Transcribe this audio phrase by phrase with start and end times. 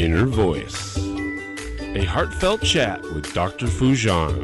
[0.00, 3.66] Inner Voice, a heartfelt chat with Dr.
[3.66, 4.40] Foojan.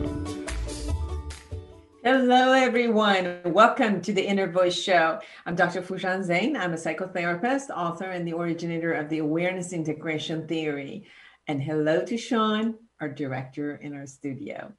[2.05, 3.41] Hello, everyone.
[3.43, 5.19] Welcome to the Inner Voice Show.
[5.47, 5.81] I'm Dr.
[5.81, 6.59] Foojan Zeine.
[6.59, 11.07] I'm a psychotherapist, author, and the originator of the Awareness Integration Theory.
[11.49, 14.75] And hello to Sean, our director in our studio.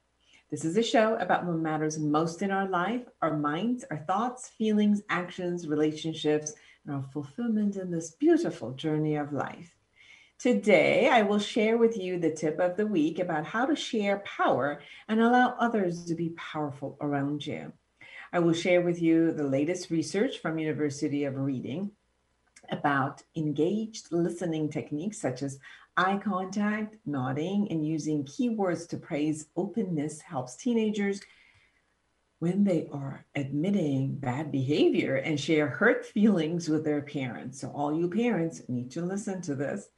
[0.48, 4.50] This is a show about what matters most in our life our minds, our thoughts,
[4.50, 6.52] feelings, actions, relationships,
[6.86, 9.77] and our fulfillment in this beautiful journey of life.
[10.38, 14.20] Today, I will share with you the tip of the week about how to share
[14.20, 17.72] power and allow others to be powerful around you.
[18.32, 21.90] I will share with you the latest research from University of Reading
[22.70, 25.58] about engaged listening techniques such as
[25.96, 31.20] eye contact, nodding, and using keywords to praise openness helps teenagers
[32.40, 37.60] when they are admitting bad behavior and share hurt feelings with their parents.
[37.60, 39.88] So, all you parents need to listen to this.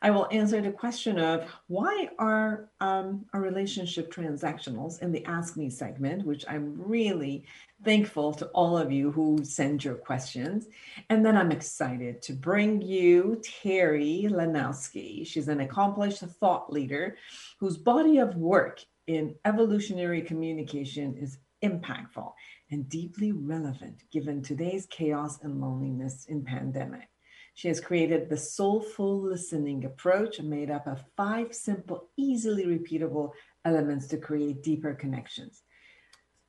[0.00, 5.56] I will answer the question of why are um, our relationship transactionals in the Ask
[5.56, 7.44] Me segment, which I'm really
[7.84, 10.68] thankful to all of you who send your questions.
[11.10, 15.26] And then I'm excited to bring you Terry Lanowski.
[15.26, 17.16] She's an accomplished thought leader
[17.58, 22.32] whose body of work in evolutionary communication is impactful
[22.70, 27.08] and deeply relevant given today's chaos and loneliness in pandemic.
[27.54, 33.32] She has created the soulful listening approach made up of five simple, easily repeatable
[33.64, 35.62] elements to create deeper connections.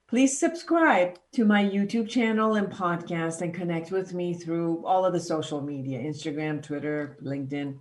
[0.08, 5.14] Please subscribe to my YouTube channel and podcast and connect with me through all of
[5.14, 7.80] the social media Instagram, Twitter, LinkedIn,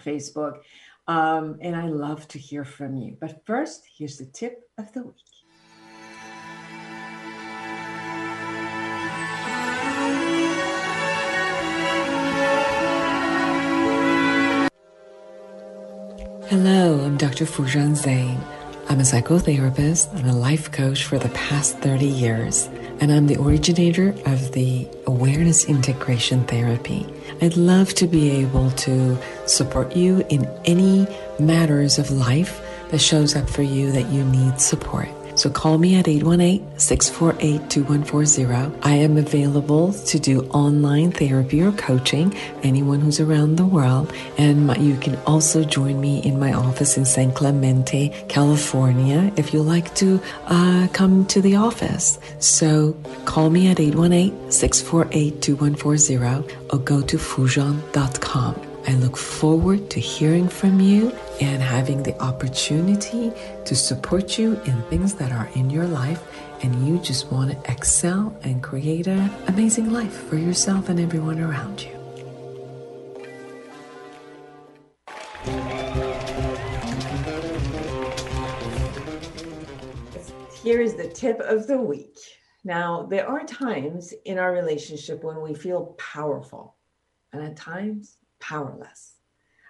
[0.00, 0.60] Facebook.
[1.08, 3.16] Um, and I love to hear from you.
[3.20, 5.35] But first, here's the tip of the week.
[16.48, 17.44] Hello, I'm Dr.
[17.44, 18.40] Foojan Zeine.
[18.88, 22.68] I'm a psychotherapist and a life coach for the past 30 years,
[23.00, 27.04] and I'm the originator of the Awareness Integration Therapy.
[27.42, 31.08] I'd love to be able to support you in any
[31.40, 32.62] matters of life
[32.92, 35.08] that shows up for you that you need support.
[35.36, 38.78] So call me at 818-648-2140.
[38.82, 44.10] I am available to do online therapy or coaching, anyone who's around the world.
[44.38, 49.52] And my, you can also join me in my office in San Clemente, California, if
[49.52, 52.18] you like to uh, come to the office.
[52.38, 58.62] So call me at 818-648-2140 or go to foojan.com.
[58.88, 63.32] I look forward to hearing from you and having the opportunity
[63.64, 66.22] to support you in things that are in your life
[66.62, 71.40] and you just want to excel and create an amazing life for yourself and everyone
[71.40, 71.96] around you.
[80.62, 82.18] Here is the tip of the week.
[82.64, 86.74] Now, there are times in our relationship when we feel powerful,
[87.32, 89.15] and at times powerless.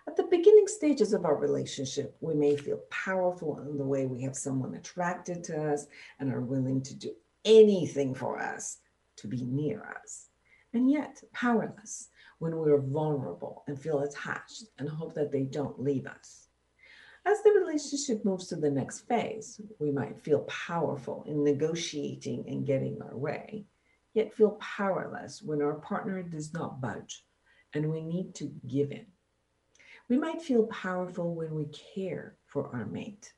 [0.09, 4.23] At the beginning stages of our relationship, we may feel powerful in the way we
[4.23, 5.87] have someone attracted to us
[6.21, 7.13] and are willing to do
[7.45, 8.79] anything for us
[9.17, 10.29] to be near us,
[10.73, 15.83] and yet powerless when we are vulnerable and feel attached and hope that they don't
[15.83, 16.49] leave us.
[17.25, 22.65] As the relationship moves to the next phase, we might feel powerful in negotiating and
[22.65, 23.65] getting our way,
[24.15, 27.25] yet feel powerless when our partner does not budge
[27.75, 29.07] and we need to give in.
[30.09, 33.33] We might feel powerful when we care for our mate,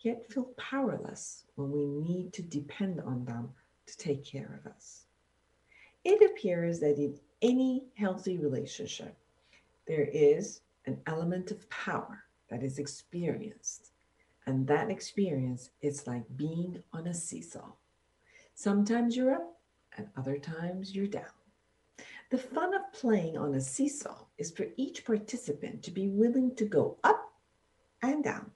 [0.00, 3.50] yet feel powerless when we need to depend on them
[3.86, 5.04] to take care of us.
[6.02, 9.14] It appears that in any healthy relationship,
[9.86, 13.90] there is an element of power that is experienced.
[14.46, 17.72] And that experience is like being on a seesaw.
[18.54, 19.58] Sometimes you're up,
[19.96, 21.43] and other times you're down.
[22.34, 26.64] The fun of playing on a seesaw is for each participant to be willing to
[26.64, 27.32] go up
[28.02, 28.50] and down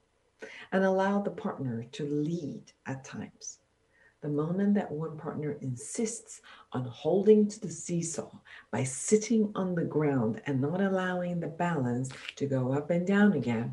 [0.73, 3.59] and allow the partner to lead at times.
[4.19, 6.41] The moment that one partner insists
[6.73, 8.29] on holding to the seesaw
[8.69, 13.31] by sitting on the ground and not allowing the balance to go up and down
[13.31, 13.71] again,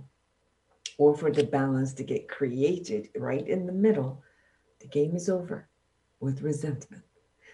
[0.98, 4.22] or for the balance to get created right in the middle,
[4.78, 5.66] the game is over
[6.20, 7.02] with resentment,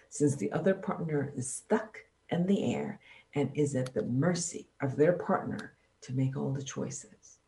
[0.09, 1.97] since the other partner is stuck
[2.33, 2.99] in the air
[3.35, 7.39] and is at the mercy of their partner to make all the choices.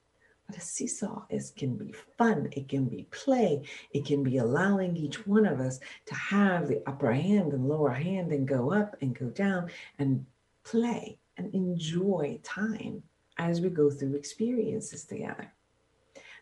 [0.48, 4.96] But a seesaw is can be fun, it can be play, it can be allowing
[4.96, 8.96] each one of us to have the upper hand and lower hand and go up
[9.02, 10.26] and go down and
[10.64, 13.02] play and enjoy time
[13.38, 15.52] as we go through experiences together.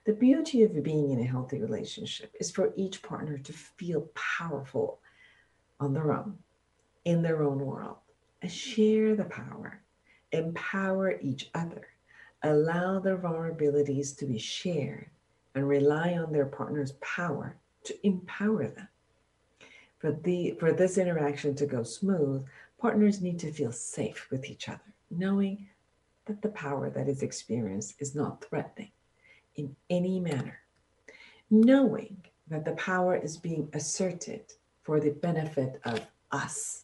[0.06, 5.00] The beauty of being in a healthy relationship is for each partner to feel powerful
[5.80, 6.38] on their own,
[7.06, 8.03] in their own world, and
[8.50, 9.82] share the power,
[10.32, 11.88] empower each other,
[12.44, 15.10] allow their vulnerabilities to be shared,
[15.56, 18.88] and rely on their partner's power to empower them.
[20.00, 22.46] For, the, for this interaction to go smooth,
[22.78, 25.70] partners need to feel safe with each other, knowing
[26.26, 28.92] that the power that is experienced is not threatening
[29.56, 30.60] in any manner,
[31.50, 32.18] knowing
[32.48, 34.42] that the power is being asserted
[34.82, 36.02] for the benefit of
[36.32, 36.84] us,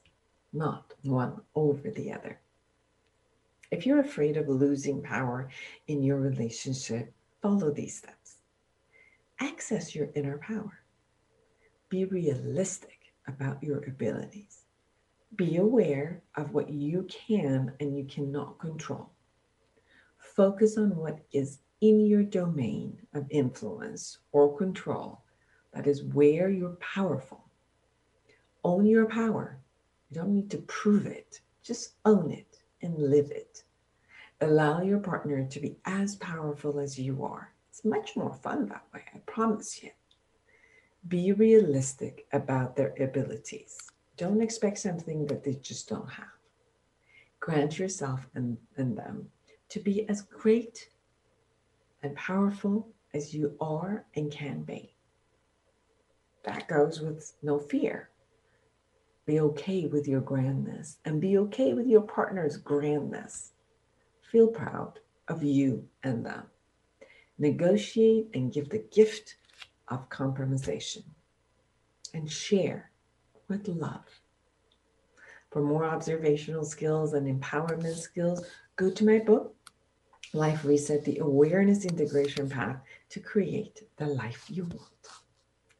[0.54, 2.40] not one over the other.
[3.72, 5.50] If you're afraid of losing power
[5.88, 8.38] in your relationship, follow these steps.
[9.40, 10.80] Access your inner power.
[11.90, 14.66] Be realistic about your abilities.
[15.36, 19.12] Be aware of what you can and you cannot control.
[20.18, 25.22] Focus on what is in your domain of influence or control.
[25.74, 27.46] That is where you're powerful.
[28.64, 29.59] Own your power.
[30.10, 33.64] You don't need to prove it, just own it and live it.
[34.42, 37.54] Allow your partner to be as powerful as you are.
[37.70, 39.92] It's much more fun that way, I promise you.
[41.08, 43.78] Be realistic about their abilities.
[44.18, 46.28] Don't expect something that they just don't have.
[47.40, 49.30] Grant yourself and, and them
[49.70, 50.90] to be as great
[52.02, 54.94] and powerful as you are and can be.
[56.44, 58.10] That goes with no fear.
[59.30, 63.52] Be okay with your grandness and be okay with your partner's grandness.
[64.32, 64.98] Feel proud
[65.28, 66.46] of you and them.
[67.38, 69.36] Negotiate and give the gift
[69.90, 71.04] of compromisation
[72.16, 72.90] and share
[73.48, 74.20] with love.
[75.52, 78.44] For more observational skills and empowerment skills,
[78.78, 79.54] go to my book,
[80.34, 82.78] Life Reset, the awareness integration path
[83.10, 85.08] to create the life you want.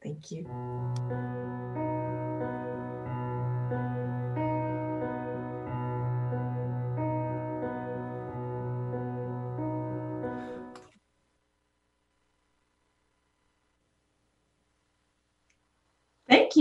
[0.00, 0.46] Thank you.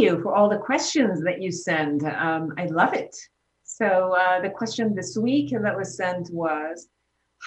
[0.09, 2.03] You for all the questions that you send.
[2.03, 3.15] Um, I love it.
[3.63, 6.87] So, uh, the question this week that was sent was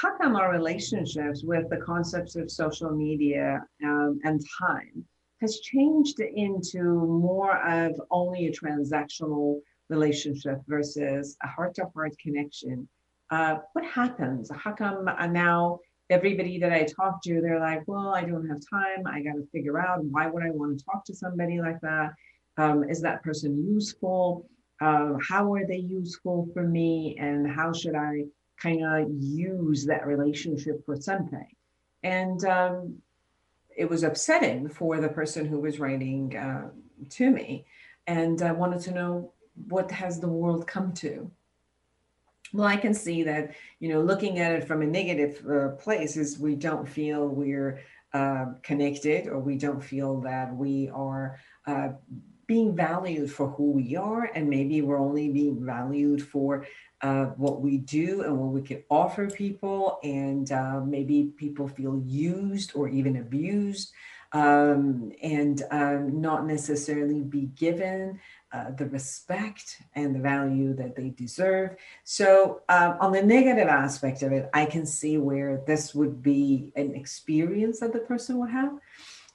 [0.00, 5.04] how come our relationships with the concepts of social media um, and time
[5.40, 9.60] has changed into more of only a transactional
[9.90, 12.88] relationship versus a heart to heart connection?
[13.30, 14.50] Uh, what happens?
[14.54, 15.80] How come uh, now
[16.10, 19.06] everybody that I talk to, they're like, well, I don't have time.
[19.06, 22.12] I got to figure out why would I want to talk to somebody like that?
[22.56, 24.48] Um, is that person useful?
[24.80, 27.16] Uh, how are they useful for me?
[27.18, 28.24] And how should I
[28.62, 31.46] kind of use that relationship for something.
[32.02, 33.02] And um,
[33.76, 36.68] it was upsetting for the person who was writing uh,
[37.10, 37.64] to me
[38.06, 39.32] and I wanted to know
[39.68, 41.30] what has the world come to
[42.54, 46.16] well i can see that you know looking at it from a negative uh, place
[46.16, 47.80] is we don't feel we're
[48.14, 51.88] uh, connected or we don't feel that we are uh,
[52.74, 56.64] valued for who we are and maybe we're only being valued for
[57.02, 62.00] uh, what we do and what we can offer people, and uh, maybe people feel
[62.06, 63.92] used or even abused,
[64.32, 68.18] um, and um, not necessarily be given
[68.52, 71.74] uh, the respect and the value that they deserve.
[72.04, 76.72] So, um, on the negative aspect of it, I can see where this would be
[76.76, 78.78] an experience that the person would have.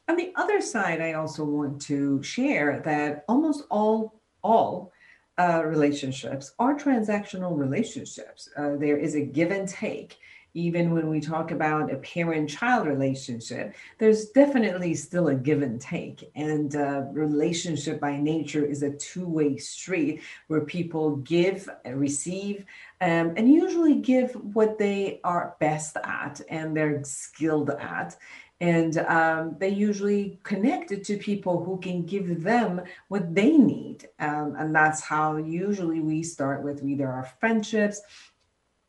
[0.10, 4.94] On the other side, I also want to share that almost all all
[5.38, 8.50] uh, relationships are transactional relationships.
[8.58, 10.18] Uh, there is a give and take.
[10.54, 15.80] Even when we talk about a parent child relationship, there's definitely still a give and
[15.80, 16.32] take.
[16.34, 22.66] And uh, relationship by nature is a two way street where people give, receive,
[23.02, 28.18] um, and usually give what they are best at and they're skilled at
[28.60, 34.08] and um, they usually connected to people who can give them what they need.
[34.20, 38.02] Um, and that's how usually we start with either our friendships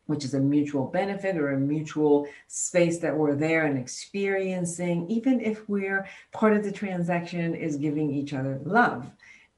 [0.09, 5.39] which is a mutual benefit or a mutual space that we're there and experiencing even
[5.39, 9.11] if we're part of the transaction is giving each other love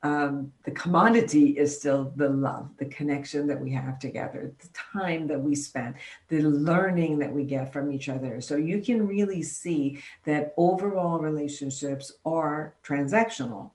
[0.02, 5.26] um, the commodity is still the love, the connection that we have together, the time
[5.26, 5.96] that we spend,
[6.28, 8.40] the learning that we get from each other.
[8.40, 13.72] So you can really see that overall relationships are transactional.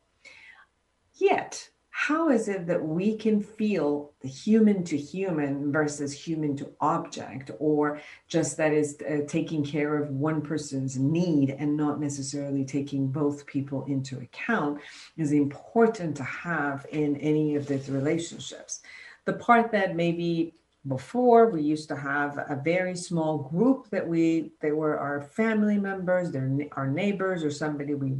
[1.14, 6.70] Yet, how is it that we can feel the human to human versus human to
[6.82, 12.66] object, or just that is uh, taking care of one person's need and not necessarily
[12.66, 14.82] taking both people into account
[15.16, 18.82] is important to have in any of these relationships.
[19.24, 20.54] The part that maybe
[20.90, 25.78] before we used to have a very small group that we they were our family
[25.78, 26.36] members
[26.74, 28.14] our neighbors or somebody we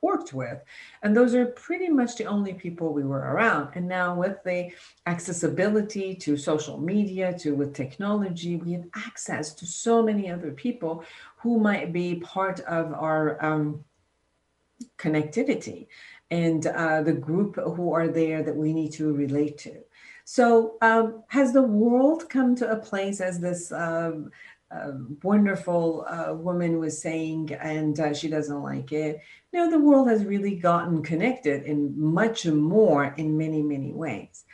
[0.00, 0.58] worked with.
[1.02, 3.70] And those are pretty much the only people we were around.
[3.74, 4.72] And now with the
[5.06, 11.04] accessibility to social media, to with technology, we have access to so many other people
[11.36, 13.84] who might be part of our um,
[14.98, 15.86] connectivity
[16.30, 19.76] and uh, the group who are there that we need to relate to.
[20.24, 24.32] So, um, has the world come to a place as this um,
[24.72, 29.20] uh, wonderful uh, woman was saying, and uh, she doesn't like it?
[29.56, 34.44] Know, the world has really gotten connected in much more in many, many ways.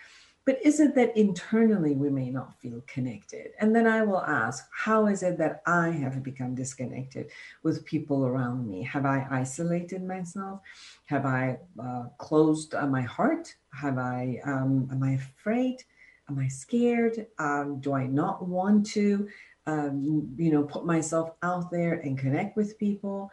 [0.44, 3.52] But is it that internally we may not feel connected?
[3.60, 7.30] And then I will ask, how is it that I have become disconnected
[7.62, 8.82] with people around me?
[8.82, 10.60] Have I isolated myself?
[11.06, 13.54] Have I uh, closed uh, my heart?
[13.72, 15.84] Have I, um, am I afraid?
[16.28, 17.26] Am I scared?
[17.38, 19.28] Um, do I not want to,
[19.66, 23.30] um, you know, put myself out there and connect with people?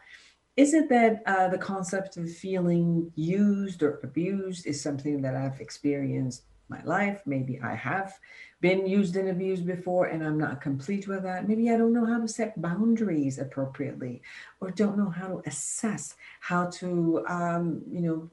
[0.56, 5.60] Is it that uh, the concept of feeling used or abused is something that I've
[5.60, 7.22] experienced my life?
[7.24, 8.18] Maybe I have
[8.60, 11.48] been used and abused before and I'm not complete with that.
[11.48, 14.22] Maybe I don't know how to set boundaries appropriately
[14.60, 18.30] or don't know how to assess how to, um, you know,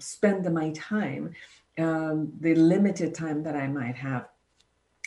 [0.00, 1.32] spend my time,
[1.78, 4.28] um, the limited time that I might have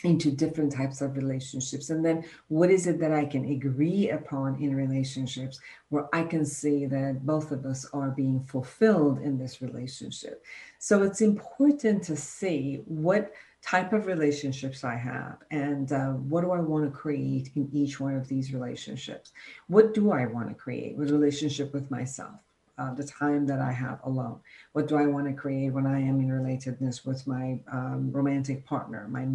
[0.04, 1.90] into different types of relationships.
[1.90, 6.44] And then what is it that i can agree upon in relationships where i can
[6.44, 10.44] see that both of us are being fulfilled in this relationship?
[10.78, 16.52] So it's important to see what type of relationships i have and uh, what do
[16.52, 19.32] i want to create in each one of these relationships?
[19.66, 22.38] What do i want to create a relationship with myself
[22.78, 24.40] uh, the time that I have alone.
[24.72, 28.64] What do I want to create when I am in relatedness with my um, romantic
[28.64, 29.26] partner, my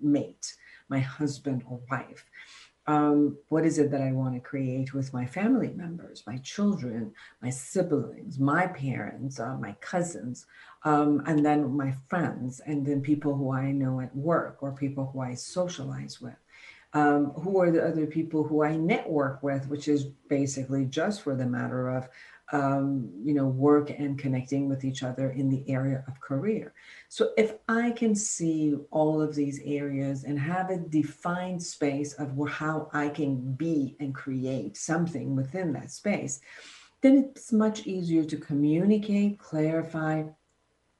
[0.00, 0.54] mate,
[0.88, 2.24] my husband or wife?
[2.88, 7.12] Um, what is it that I want to create with my family members, my children,
[7.42, 10.46] my siblings, my parents, uh, my cousins,
[10.84, 15.10] um, and then my friends, and then people who I know at work or people
[15.12, 16.36] who I socialize with.
[16.92, 21.34] Um, who are the other people who I network with, which is basically just for
[21.34, 22.08] the matter of
[22.52, 26.74] um, you know, work and connecting with each other in the area of career.
[27.08, 32.36] So if I can see all of these areas and have a defined space of
[32.48, 36.40] how I can be and create something within that space,
[37.00, 40.24] then it's much easier to communicate, clarify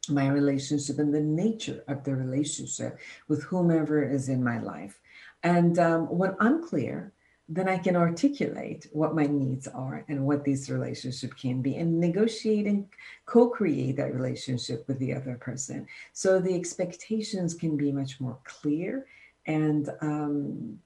[0.09, 2.99] my relationship and the nature of the relationship
[3.29, 5.01] with whomever is in my life.
[5.43, 7.13] And um, when I'm clear,
[7.49, 12.01] then I can articulate what my needs are and what this relationship can be and
[12.01, 12.87] negotiate and
[13.25, 15.87] co create that relationship with the other person.
[16.13, 19.07] So the expectations can be much more clear
[19.47, 20.79] and um,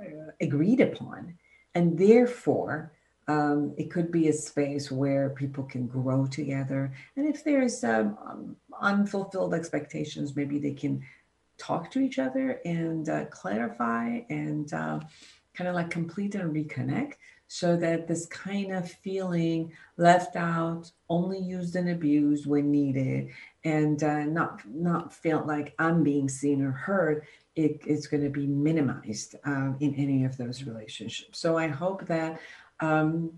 [0.00, 1.34] uh, agreed upon.
[1.74, 2.92] And therefore,
[3.26, 6.92] um, it could be a space where people can grow together.
[7.16, 11.02] And if there's um, um unfulfilled expectations, maybe they can
[11.58, 15.00] talk to each other and uh, clarify and uh,
[15.58, 17.14] kind of like complete and reconnect
[17.48, 23.28] so that this kind of feeling left out only used and abused when needed
[23.64, 28.30] and uh, not not felt like i'm being seen or heard it, it's going to
[28.30, 31.40] be minimized um, in any of those relationships.
[31.40, 32.40] So i hope that
[32.78, 33.32] um,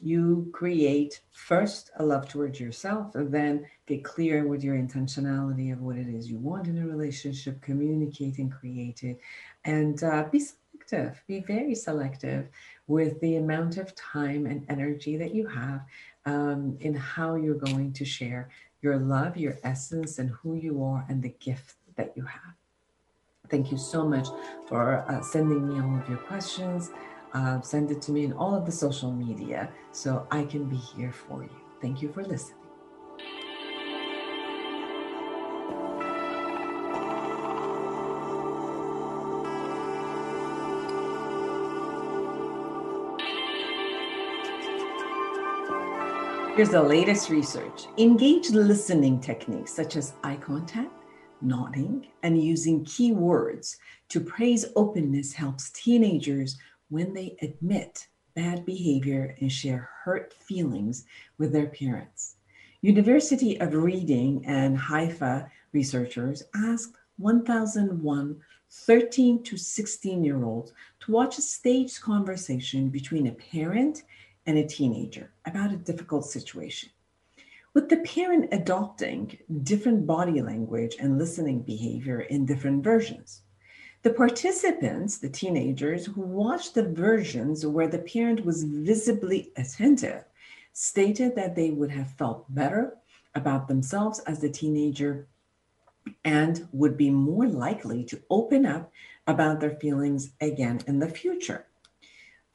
[0.00, 5.80] you create first a love towards yourself and then get clear with your intentionality of
[5.80, 9.18] what it is you want in a relationship communicate and create it
[9.64, 10.42] and uh, be
[10.86, 12.48] selective, be very selective
[12.86, 15.80] with the amount of time and energy that you have
[16.24, 18.48] um, in how you're going to share
[18.82, 22.54] your love, your essence, and who you are, and the gift that you have.
[23.48, 24.28] Thank you so much
[24.68, 26.90] for uh, sending me all of your questions.
[27.32, 30.76] Uh, send it to me in all of the social media so I can be
[30.76, 31.56] here for you.
[31.80, 32.55] Thank you for listening.
[46.56, 47.84] Here's the latest research.
[47.98, 51.04] Engaged listening techniques such as eye contact,
[51.42, 53.76] nodding, and using keywords
[54.08, 56.56] to praise openness helps teenagers
[56.88, 61.04] when they admit bad behavior and share hurt feelings
[61.36, 62.36] with their parents.
[62.80, 71.36] University of Reading and Haifa researchers asked 1,001 13 to 16 year olds to watch
[71.36, 74.04] a staged conversation between a parent
[74.46, 76.90] and a teenager about a difficult situation.
[77.74, 83.42] With the parent adopting different body language and listening behavior in different versions.
[84.02, 90.24] The participants, the teenagers who watched the versions where the parent was visibly attentive,
[90.72, 92.96] stated that they would have felt better
[93.34, 95.26] about themselves as a teenager
[96.24, 98.92] and would be more likely to open up
[99.26, 101.66] about their feelings again in the future.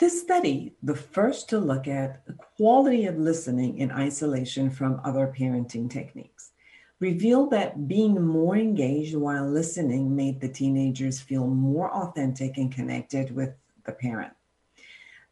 [0.02, 5.32] This study, the first to look at the quality of listening in isolation from other
[5.38, 6.54] parenting techniques,
[7.00, 13.30] revealed that being more engaged while listening made the teenagers feel more authentic and connected
[13.36, 13.54] with
[13.86, 14.34] the parent.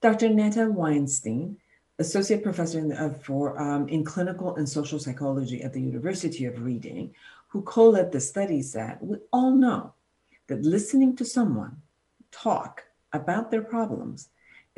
[0.01, 0.29] Dr.
[0.29, 1.57] Netta Weinstein,
[1.97, 7.15] associate professor in, for, um, in clinical and social psychology at the University of Reading,
[7.47, 9.93] who co-led the study said, we all know
[10.45, 11.81] that listening to someone
[12.29, 14.29] talk about their problems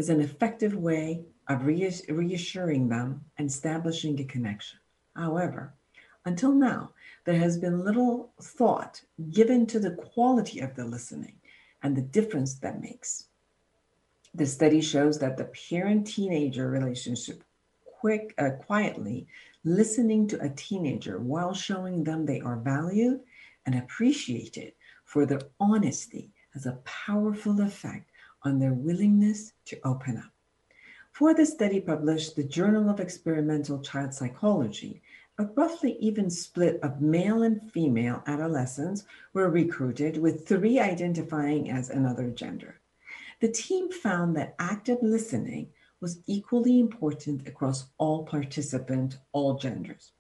[0.02, 4.80] is an effective way of reassuring them and establishing a connection.
[5.16, 5.76] However,
[6.26, 6.94] until now,
[7.26, 11.36] there has been little thought given to the quality of the listening
[11.84, 13.28] and the difference that makes.
[14.34, 17.44] The study shows that the parent teenager relationship
[17.86, 19.28] quick, uh, quietly
[19.64, 23.20] listening to a teenager while showing them they are valued
[23.68, 24.74] and appreciated
[25.06, 28.11] for their honesty has a powerful effect
[28.44, 30.32] on their willingness to open up.
[31.12, 35.02] For the study published the Journal of Experimental Child Psychology,
[35.38, 41.90] a roughly even split of male and female adolescents were recruited, with three identifying as
[41.90, 42.80] another gender.
[43.40, 45.70] The team found that active listening
[46.00, 50.12] was equally important across all participants, all genders.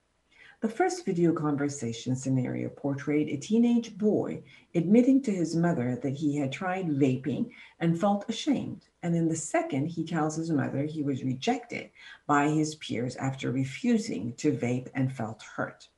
[0.61, 4.43] The first video conversation scenario portrayed a teenage boy
[4.75, 8.85] admitting to his mother that he had tried vaping and felt ashamed.
[9.01, 11.89] And in the second, he tells his mother he was rejected
[12.27, 15.89] by his peers after refusing to vape and felt hurt.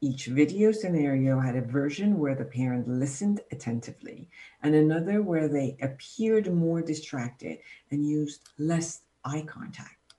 [0.00, 4.30] Each video scenario had a version where the parent listened attentively
[4.62, 7.58] and another where they appeared more distracted
[7.90, 10.14] and used less eye contact.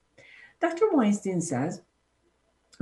[0.60, 0.92] Dr.
[0.92, 1.82] Weinstein says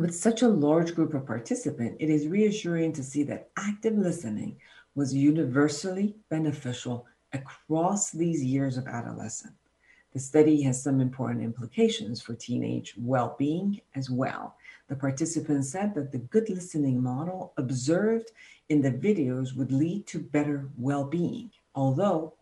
[0.01, 4.57] with such a large group of participants, it is reassuring to see that active listening
[4.95, 9.53] was universally beneficial across these years of adolescence.
[10.13, 14.55] The study has some important implications for teenage well being as well.
[14.89, 18.31] The participants said that the good listening model observed
[18.69, 22.33] in the videos would lead to better well being, although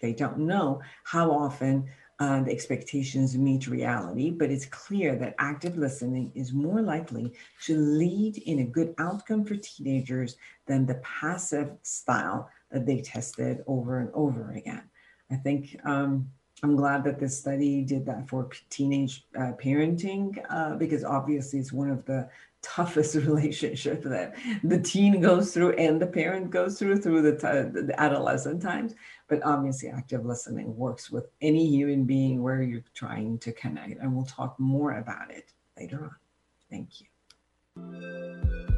[0.00, 5.76] they don't know how often uh, the expectations meet reality, but it's clear that active
[5.76, 7.32] listening is more likely
[7.64, 13.62] to lead in a good outcome for teenagers than the passive style that they tested
[13.66, 14.82] over and over again.
[15.30, 16.28] I think um,
[16.62, 21.72] I'm glad that this study did that for teenage uh, parenting uh, because obviously it's
[21.72, 22.28] one of the
[22.62, 27.80] toughest relationship that the teen goes through and the parent goes through through the, t-
[27.80, 28.94] the adolescent times.
[29.28, 34.14] But obviously active listening works with any human being where you're trying to connect and
[34.14, 36.16] we'll talk more about it later on.
[36.70, 38.77] Thank you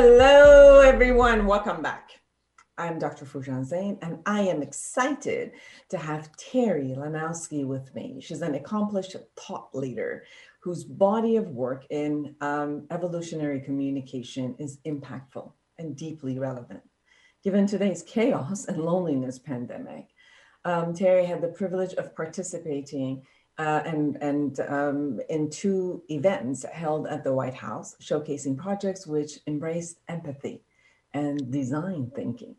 [0.00, 1.44] Hello, everyone.
[1.44, 2.10] Welcome back.
[2.78, 3.24] I'm Dr.
[3.24, 5.50] Foojan Zeine, and I am excited
[5.88, 8.20] to have Terry Lanowski with me.
[8.20, 10.22] She's an accomplished thought leader
[10.60, 16.82] whose body of work in um, evolutionary communication is impactful and deeply relevant.
[17.42, 20.10] Given today's chaos and loneliness pandemic,
[20.64, 23.26] um, Terry had the privilege of participating
[23.58, 29.40] uh, and, and um, in two events held at the White House, showcasing projects which
[29.46, 30.62] embraced empathy
[31.12, 32.54] and design thinking.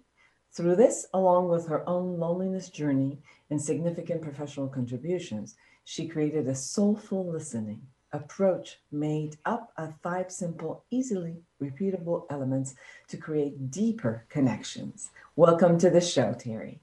[0.52, 6.56] Through this, along with her own loneliness journey and significant professional contributions, she created a
[6.56, 7.82] soulful listening
[8.12, 12.74] approach made up of five simple, easily repeatable elements
[13.08, 15.12] to create deeper connections.
[15.36, 16.80] Welcome to the show, Terry.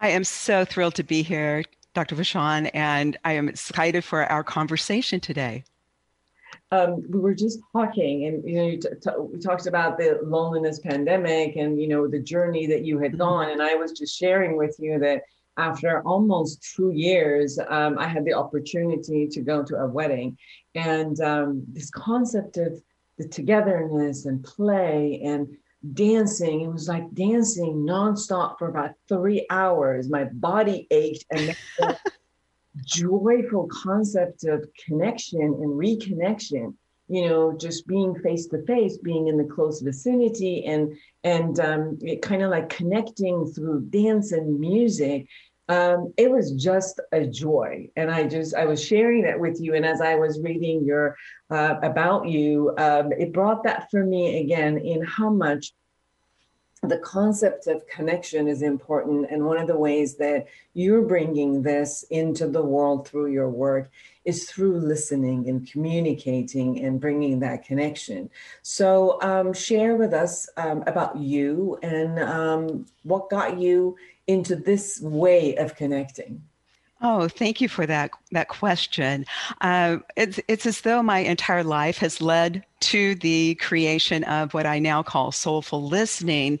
[0.00, 1.64] I am so thrilled to be here.
[1.94, 2.16] Dr.
[2.16, 5.64] Foojan, and I am excited for our conversation today.
[6.72, 10.18] um, we were just talking, and you know, you t- t- we talked about the
[10.24, 13.20] loneliness pandemic, and you know, the journey that you had mm-hmm.
[13.20, 13.50] gone.
[13.50, 15.22] And I was just sharing with you that
[15.56, 20.36] after almost two years, um, I had the opportunity to go to a wedding,
[20.74, 22.82] and um, this concept of
[23.18, 25.56] the togetherness and play and
[25.92, 26.62] dancing.
[26.62, 30.08] It was like dancing nonstop for about three hours.
[30.08, 31.56] My body ached, and
[32.84, 36.74] joyful concept of connection and reconnection
[37.08, 41.98] you know just being face to face being in the close vicinity and and um,
[42.02, 45.26] it kind of like connecting through dance and music
[45.68, 49.74] um, it was just a joy and i just i was sharing that with you
[49.74, 51.16] and as i was reading your
[51.50, 55.72] uh, about you um, it brought that for me again in how much
[56.88, 59.26] the concept of connection is important.
[59.30, 63.90] And one of the ways that you're bringing this into the world through your work
[64.24, 68.30] is through listening and communicating and bringing that connection.
[68.62, 75.00] So, um, share with us um, about you and um, what got you into this
[75.00, 76.42] way of connecting.
[77.06, 79.26] Oh, thank you for that that question.
[79.60, 84.64] Uh, it's it's as though my entire life has led to the creation of what
[84.64, 86.60] I now call soulful listening,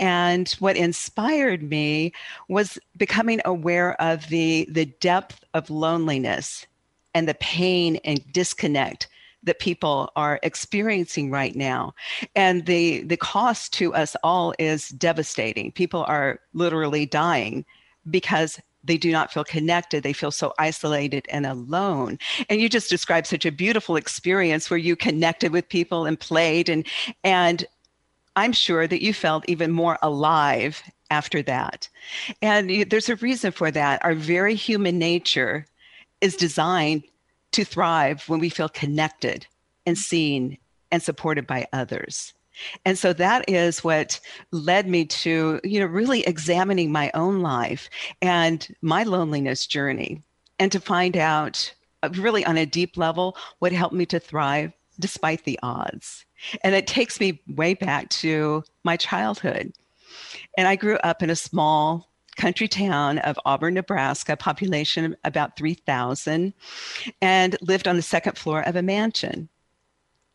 [0.00, 2.12] and what inspired me
[2.48, 6.66] was becoming aware of the the depth of loneliness
[7.14, 9.06] and the pain and disconnect
[9.44, 11.94] that people are experiencing right now
[12.34, 17.64] and the the cost to us all is devastating people are literally dying
[18.10, 20.02] because they do not feel connected.
[20.02, 22.18] They feel so isolated and alone.
[22.50, 26.68] And you just described such a beautiful experience where you connected with people and played
[26.68, 26.86] and
[27.24, 27.64] and
[28.36, 31.88] I'm sure that you felt even more alive after that.
[32.42, 34.04] And there's a reason for that.
[34.04, 35.66] Our very human nature
[36.20, 37.04] is designed
[37.54, 39.46] to thrive when we feel connected
[39.86, 40.58] and seen
[40.90, 42.32] and supported by others.
[42.84, 44.20] And so that is what
[44.52, 47.90] led me to, you know, really examining my own life
[48.22, 50.22] and my loneliness journey
[50.58, 54.72] and to find out uh, really on a deep level what helped me to thrive
[55.00, 56.24] despite the odds.
[56.62, 59.72] And it takes me way back to my childhood.
[60.56, 66.52] And I grew up in a small country town of Auburn, Nebraska, population about 3,000,
[67.22, 69.48] and lived on the second floor of a mansion.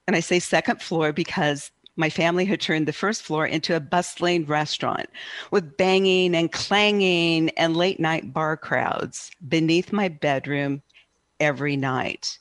[0.07, 3.79] And I say second floor because my family had turned the first floor into a
[3.81, 5.09] bustling restaurant
[5.51, 10.81] with banging and clanging and late night bar crowds beneath my bedroom
[11.41, 12.39] every night.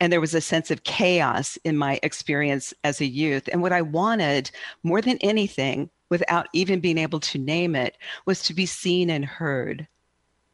[0.00, 3.48] And there was a sense of chaos in my experience as a youth.
[3.52, 4.50] And what I wanted
[4.82, 9.24] more than anything, without even being able to name it, was to be seen and
[9.24, 9.86] heard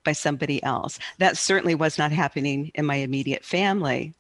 [0.04, 0.98] by somebody else.
[1.18, 4.14] That certainly was not happening in my immediate family.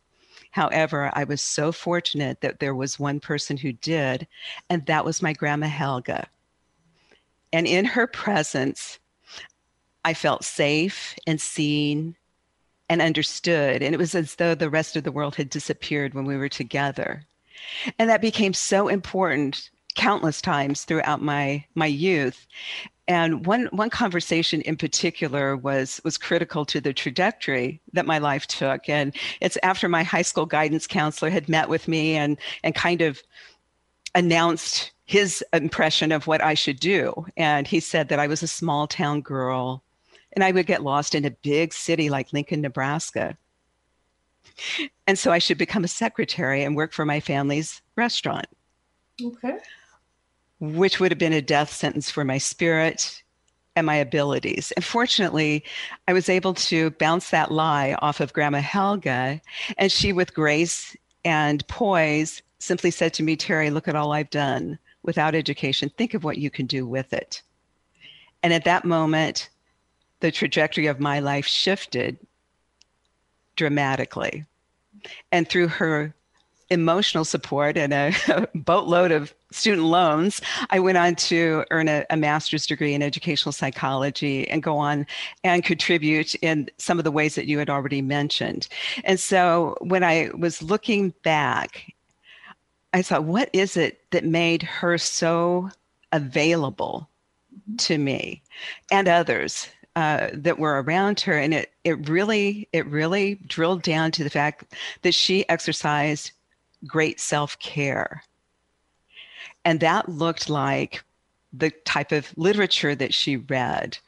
[0.50, 4.26] However, I was so fortunate that there was one person who did,
[4.68, 6.26] and that was my grandma Helga.
[7.52, 8.98] And in her presence,
[10.04, 12.16] I felt safe and seen
[12.88, 13.82] and understood.
[13.82, 16.48] And it was as though the rest of the world had disappeared when we were
[16.48, 17.24] together.
[17.98, 22.46] And that became so important countless times throughout my my youth.
[23.08, 28.46] And one one conversation in particular was was critical to the trajectory that my life
[28.46, 28.88] took.
[28.88, 33.02] And it's after my high school guidance counselor had met with me and and kind
[33.02, 33.20] of
[34.14, 37.26] announced his impression of what I should do.
[37.36, 39.82] And he said that I was a small town girl
[40.34, 43.36] and I would get lost in a big city like Lincoln Nebraska.
[45.06, 48.46] And so I should become a secretary and work for my family's restaurant.
[49.22, 49.58] Okay
[50.62, 53.20] which would have been a death sentence for my spirit
[53.74, 54.72] and my abilities.
[54.76, 55.64] And fortunately,
[56.06, 59.40] I was able to bounce that lie off of Grandma Helga,
[59.76, 64.30] and she, with grace and poise, simply said to me, Terry, look at all I've
[64.30, 65.90] done without education.
[65.98, 67.42] Think of what you can do with it.
[68.44, 69.48] And at that moment,
[70.20, 72.18] the trajectory of my life shifted
[73.56, 74.44] dramatically.
[75.32, 76.14] And through her
[76.72, 82.16] emotional support and a, boatload of student loans, I went on to earn a, a,
[82.16, 85.06] master's degree in educational psychology and go on
[85.44, 88.68] and contribute in some of the ways that you had already mentioned.
[89.04, 91.92] And so when I was looking back,
[92.94, 95.70] I thought, what is it that made her so
[96.12, 97.08] available
[97.78, 98.42] to me
[98.90, 99.68] and others?
[99.94, 104.30] Uh, that were around her and it it really it really drilled down to the
[104.30, 106.32] fact that she exercised
[106.86, 108.22] great self care.
[109.64, 111.04] And that looked like
[111.52, 113.98] the type of literature that she read,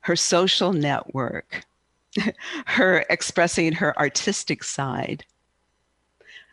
[0.00, 1.64] her social network,
[2.66, 5.24] her expressing her artistic side,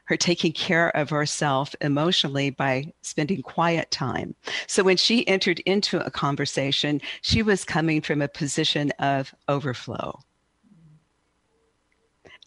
[0.05, 4.35] her taking care of herself emotionally by spending quiet time.
[4.67, 10.19] So when she entered into a conversation, she was coming from a position of overflow.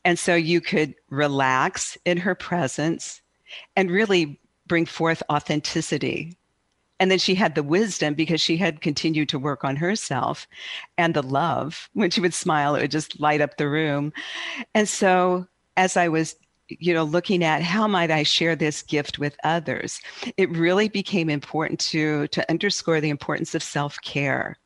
[0.04, 3.20] And so you could relax in her presence
[3.76, 6.36] and really bring forth authenticity.
[6.98, 10.46] And then she had the wisdom because she had continued to work on herself
[10.98, 11.88] and the love.
[11.94, 14.12] When she would smile, it would just light up the room.
[14.74, 16.36] And so as I was
[16.78, 20.00] you know looking at how might i share this gift with others
[20.36, 24.56] it really became important to to underscore the importance of self-care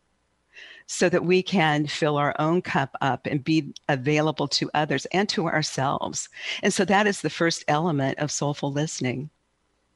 [0.87, 5.29] so that we can fill our own cup up and be available to others and
[5.31, 6.29] to ourselves.
[6.63, 9.31] And so that is the first element of soulful listening.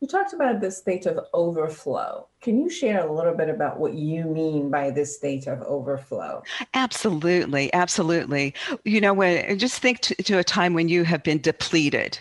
[0.00, 2.28] You talked about the state of overflow.
[2.40, 6.44] Can you share a little bit about what you mean by this state of overflow?
[6.74, 8.54] Absolutely, absolutely.
[8.84, 12.18] You know, when just think to, to a time when you have been depleted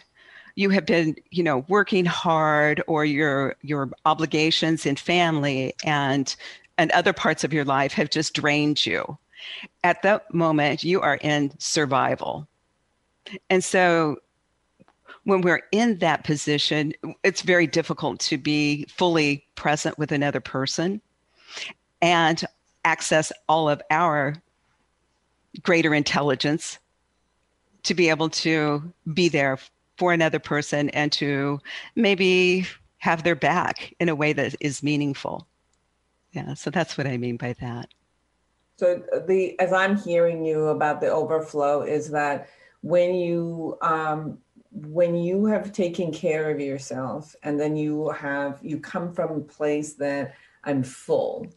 [0.57, 6.35] you have been you know working hard or your your obligations in family and
[6.77, 9.17] and other parts of your life have just drained you.
[9.83, 12.47] At that moment, you are in survival.
[13.49, 14.17] And so
[15.23, 21.01] when we're in that position, it's very difficult to be fully present with another person
[22.01, 22.43] and
[22.85, 24.41] access all of our
[25.63, 26.79] greater intelligence
[27.83, 29.57] to be able to be there
[29.97, 31.59] for another person and to
[31.95, 32.65] maybe
[32.99, 35.47] have their back in a way that is meaningful.
[36.37, 37.89] Yeah, so that's what I mean by that.
[38.77, 42.47] So the as I'm hearing you about the overflow is that
[42.81, 44.37] when you um,
[44.71, 49.39] when you have taken care of yourself and then you have you come from a
[49.39, 51.47] place that I'm full.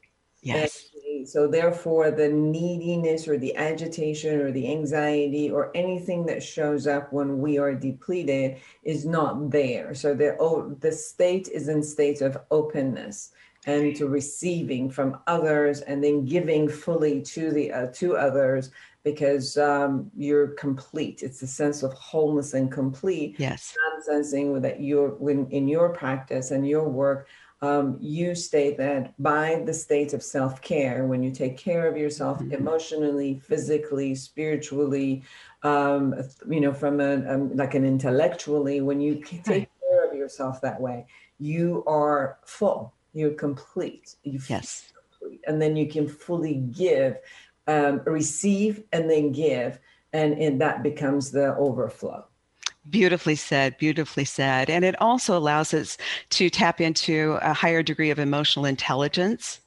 [0.42, 0.88] Yes.
[1.12, 6.86] And so therefore the neediness or the agitation or the anxiety or anything that shows
[6.86, 9.92] up when we are depleted is not there.
[9.92, 13.32] So the oh, the state is in state of openness
[13.66, 18.70] and to receiving from others and then giving fully to the uh, to others
[19.02, 21.22] because um, you're complete.
[21.22, 23.36] It's a sense of wholeness and complete.
[23.38, 23.74] Yes.
[23.94, 27.28] I'm sensing that you're when in your practice and your work
[27.62, 32.38] um, you state that by the state of self-care when you take care of yourself
[32.38, 32.52] mm-hmm.
[32.52, 35.22] emotionally physically spiritually
[35.62, 36.14] um,
[36.48, 40.80] you know from a um, like an intellectually when you take care of yourself that
[40.80, 41.06] way
[41.38, 44.16] you are full you're complete.
[44.22, 44.92] You yes.
[45.18, 45.40] Complete.
[45.46, 47.16] And then you can fully give,
[47.66, 49.78] um, receive, and then give.
[50.12, 52.24] And, and that becomes the overflow.
[52.88, 54.70] Beautifully said, beautifully said.
[54.70, 55.98] And it also allows us
[56.30, 59.60] to tap into a higher degree of emotional intelligence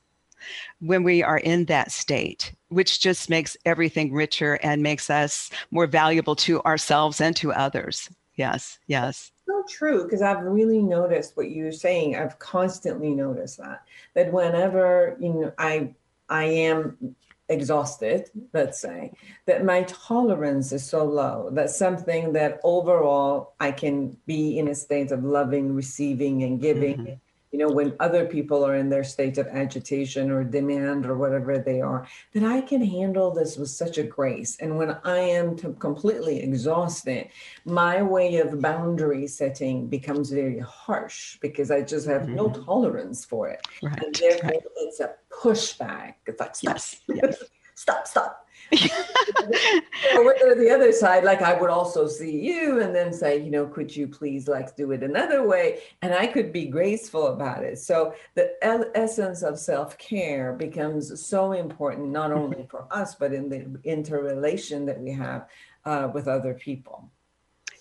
[0.80, 5.88] when we are in that state, which just makes everything richer and makes us more
[5.88, 8.10] valuable to ourselves and to others.
[8.36, 9.33] Yes, yes
[9.68, 12.16] true because I've really noticed what you're saying.
[12.16, 15.94] I've constantly noticed that that whenever you know I
[16.30, 17.16] I am
[17.50, 19.12] exhausted, let's say,
[19.46, 24.76] that my tolerance is so low that something that overall I can be in a
[24.76, 26.98] state of loving, receiving, and giving.
[26.98, 27.14] Mm-hmm
[27.54, 31.60] you know, when other people are in their state of agitation or demand or whatever
[31.60, 34.58] they are, that I can handle this with such a grace.
[34.60, 37.30] And when I am completely exhausted,
[37.64, 42.36] my way of boundary setting becomes very harsh because I just have mm-hmm.
[42.36, 43.62] no tolerance for it.
[43.84, 44.64] Right, and therefore, right.
[44.78, 46.16] it's a pushback.
[46.26, 47.44] It's like, stop, yes, yes.
[47.76, 48.43] stop, stop
[50.18, 53.66] or the other side, like I would also see you and then say, you know,
[53.66, 55.80] could you please like do it another way?
[56.02, 57.80] And I could be graceful about it.
[57.80, 58.54] So the
[58.96, 64.86] essence of self care becomes so important, not only for us, but in the interrelation
[64.86, 65.48] that we have
[65.86, 67.10] uh, with other people.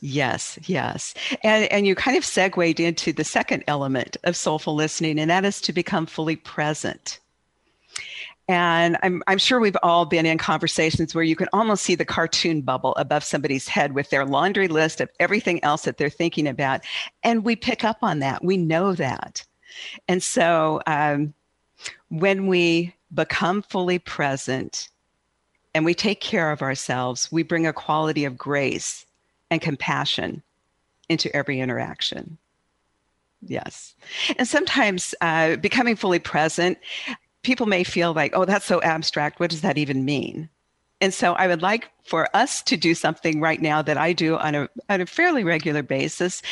[0.00, 1.14] Yes, yes.
[1.44, 5.44] And and you kind of segued into the second element of soulful listening, and that
[5.44, 7.20] is to become fully present.
[8.48, 12.05] And I'm, I'm sure we've all been in conversations where you can almost see the
[12.05, 16.48] cartoon bubble above somebody's head with their laundry list of everything else that they're thinking
[16.48, 16.81] about.
[17.22, 18.44] And we pick up on that.
[18.44, 19.44] We know that.
[20.09, 21.35] And so um,
[22.09, 24.88] when we become fully present
[25.74, 29.07] and we take care of ourselves, we bring a quality of grace
[29.50, 30.42] and compassion
[31.09, 32.38] into every interaction.
[33.44, 33.94] Yes.
[34.38, 36.78] And sometimes uh, becoming fully present
[37.42, 39.40] people may feel like, oh, that's so abstract.
[39.40, 40.48] What does that even mean?
[41.00, 44.37] And so I would like for us to do something right now that I do
[44.37, 46.42] on a, on a fairly regular basis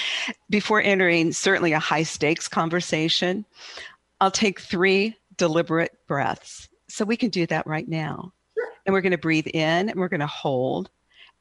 [0.51, 3.45] before entering certainly a high stakes conversation.
[4.21, 6.69] I'll take three deliberate breaths.
[6.89, 8.33] So we can do that right now.
[8.85, 10.91] And we're going to breathe in and we're going to hold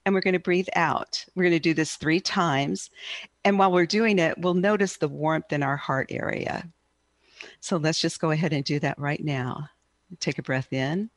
[0.05, 1.25] and we're going to breathe out.
[1.35, 2.91] We're going to do this three times.
[3.43, 6.69] And while we're doing it, we'll notice the warmth in our heart area.
[7.59, 9.69] So let's just go ahead and do that right now.
[10.19, 11.09] Take a breath in,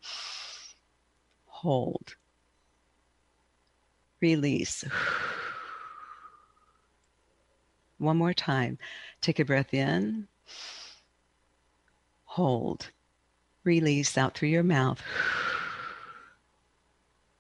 [1.46, 2.14] hold,
[4.20, 4.84] release.
[7.98, 8.78] One more time.
[9.20, 10.26] Take a breath in,
[12.24, 12.90] hold,
[13.64, 15.00] release out through your mouth.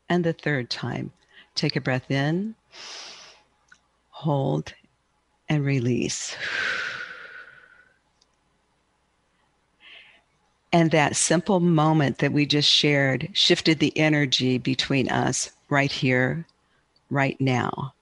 [0.08, 1.12] And the third time,
[1.54, 2.54] take a breath in,
[4.10, 4.74] hold,
[5.48, 6.36] and release.
[10.72, 16.46] And that simple moment that we just shared shifted the energy between us right here,
[17.10, 17.92] right now.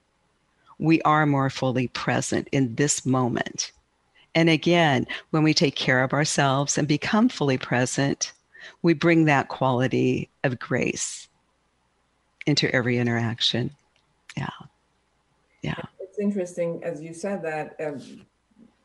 [0.79, 3.73] We are more fully present in this moment.
[4.35, 8.33] And again, when we take care of ourselves and become fully present,
[8.83, 11.29] we bring that quality of grace
[12.47, 13.71] into every interaction.
[14.37, 14.49] Yeah.
[15.63, 15.83] Yeah.
[15.99, 18.27] It's interesting, as you said that, um,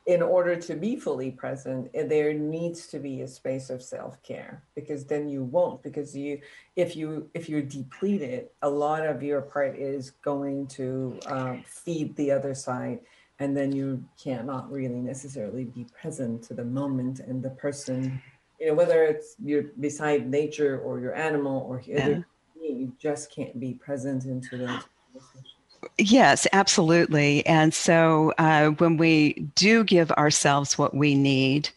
[0.05, 4.63] in order to be fully present eh, there needs to be a space of self-care
[4.75, 6.39] because then you won't because you
[6.75, 12.15] if you if you're depleted a lot of your part is going to um, feed
[12.15, 12.99] the other side
[13.39, 18.21] and then you cannot really necessarily be present to the moment and the person
[18.59, 22.19] you know whether it's you're beside nature or your animal or yeah.
[22.61, 24.83] you just can't be present into those
[25.97, 27.45] Yes, absolutely.
[27.45, 31.69] And so uh, when we do give ourselves what we need,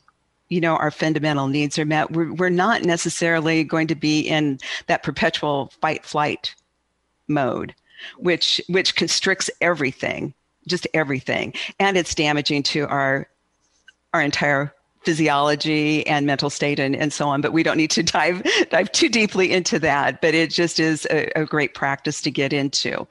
[0.48, 4.58] you know, our fundamental needs are met, we're, we're not necessarily going to be in
[4.86, 6.54] that perpetual fight flight
[7.28, 7.74] mode,
[8.16, 10.32] which which constricts everything,
[10.66, 13.28] just everything, and it's damaging to our
[14.14, 14.72] our entire
[15.08, 18.92] physiology and mental state and, and so on but we don't need to dive dive
[18.92, 23.06] too deeply into that but it just is a, a great practice to get into.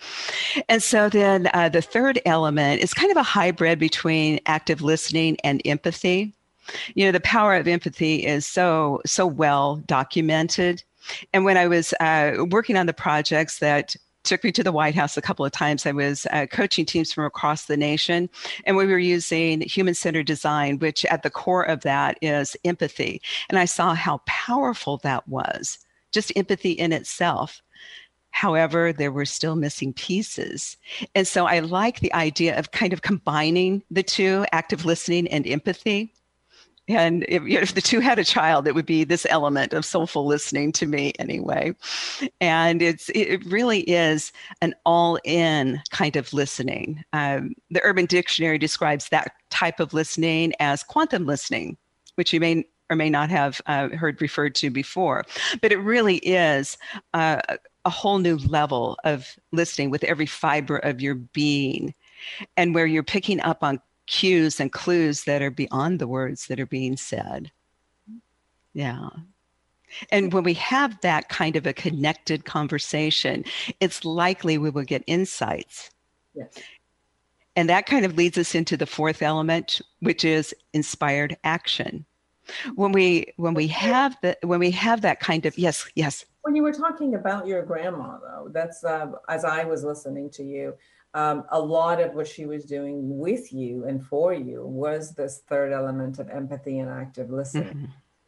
[0.69, 5.37] And so then uh, the third element is kind of a hybrid between active listening
[5.43, 6.35] and empathy.
[6.93, 10.83] You know the power of empathy is so so well documented.
[11.33, 13.95] And when i was uh, working on the projects that
[14.27, 15.85] took me to the White House a couple of times.
[15.85, 18.29] I was uh, coaching teams from across the nation,
[18.65, 23.21] and we were using human centered design, which at the core of that is empathy.
[23.49, 25.79] And I saw how powerful that was,
[26.11, 27.61] just empathy in itself.
[28.31, 30.77] However, there were still missing pieces.
[31.15, 35.47] And so I like the idea of kind of combining the two active listening and
[35.47, 36.13] empathy
[36.87, 40.25] and if, if, the two had a child, it would be this element of soulful
[40.25, 41.75] listening to me anyway.
[42.39, 47.03] And it's it really is an all-in kind of listening.
[47.13, 51.77] Um, the Urban Dictionary describes that type of listening as quantum listening,
[52.15, 55.25] which you may or may not have uh, heard referred to before.
[55.61, 56.77] But it really is
[57.13, 57.41] uh,
[57.83, 61.93] a whole new level of listening with every fiber of your being
[62.55, 66.59] and where you're picking up on cues and clues that are beyond the words that
[66.59, 67.51] are being said.
[68.73, 69.09] Yeah.
[70.11, 73.43] And when we have that kind of a connected conversation,
[73.79, 75.89] it's likely we will get insights.
[76.33, 76.53] Yes.
[77.55, 82.05] And that kind of leads us into the fourth element, which is inspired action.
[82.75, 86.23] When we when we have the when we have that kind of yes yes.
[86.43, 90.43] When you were talking about your grandma, though, that's uh, as I was listening to
[90.43, 90.75] you,
[91.17, 95.41] um, a lot of what she was doing with you and for you was this
[95.47, 97.73] third element of empathy and active listening.
[97.73, 97.85] Mm-hmm.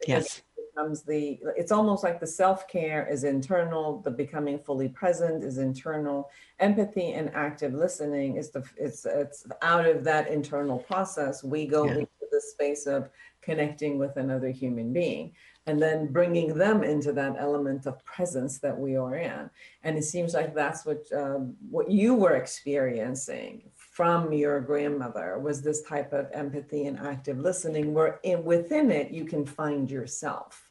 [0.08, 0.42] Yes.
[0.56, 5.44] It becomes the, it's almost like the self care is internal, the becoming fully present
[5.44, 6.30] is internal.
[6.58, 11.44] Empathy and active listening is the, it's, it's out of that internal process.
[11.44, 11.92] We go yeah.
[11.92, 13.08] into the space of
[13.40, 15.32] connecting with another human being
[15.66, 19.50] and then bringing them into that element of presence that we are in.
[19.82, 25.62] And it seems like that's what um, what you were experiencing from your grandmother was
[25.62, 30.70] this type of empathy and active listening, where in within it you can find yourself,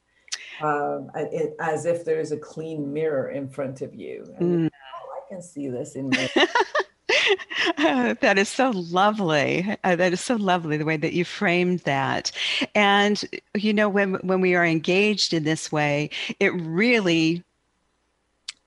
[0.62, 4.26] um, it, as if there's a clean mirror in front of you.
[4.40, 4.70] And, mm.
[4.70, 6.10] oh, I can see this in
[7.78, 9.78] that is so lovely.
[9.84, 12.32] Uh, that is so lovely the way that you framed that.
[12.76, 13.24] And
[13.56, 17.44] you know, when when we are engaged in this way, it really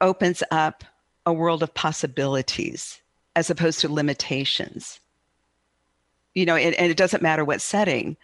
[0.01, 0.84] opens up
[1.24, 3.01] a world of possibilities
[3.37, 5.01] as opposed to limitations.
[6.34, 8.16] You know, and, and it doesn't matter what setting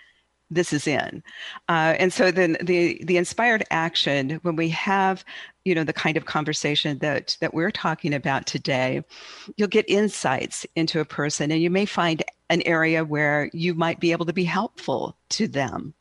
[0.51, 1.23] this is in.
[1.69, 5.25] Uh, and so then the the inspired action when we have
[5.69, 9.05] you know the kind of conversation that that we're talking about today,
[9.57, 14.01] you'll get insights into a person, and you may find an area where you might
[14.01, 15.93] be able to be helpful to them.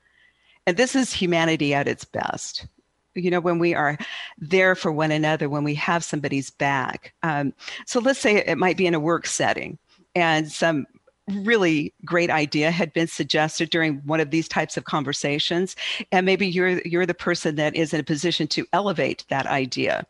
[0.65, 2.65] And this is humanity at its best.
[3.13, 3.97] You know, when we are
[4.37, 7.13] there for one another when we have somebody's back.
[7.23, 7.53] Um,
[7.85, 9.77] so let's say it might be in a work setting
[10.15, 10.85] and some
[11.27, 15.75] really great idea had been suggested during one of these types of conversations.
[16.11, 20.05] And maybe you're you're the person that is in a position to elevate that idea.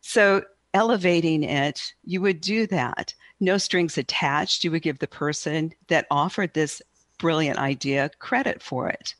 [0.00, 3.14] So elevating it you would do that.
[3.40, 4.64] No strings attached.
[4.64, 6.80] You would give the person that offered this
[7.18, 9.14] brilliant idea credit for it.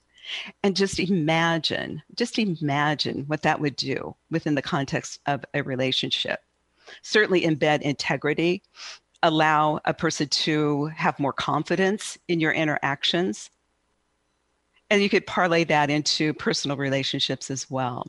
[0.63, 6.41] And just imagine, just imagine what that would do within the context of a relationship.
[7.03, 8.63] Certainly embed integrity,
[9.25, 13.51] allow a person to have more confidence in your interactions.
[14.91, 18.07] And you could parlay that into personal relationships as well.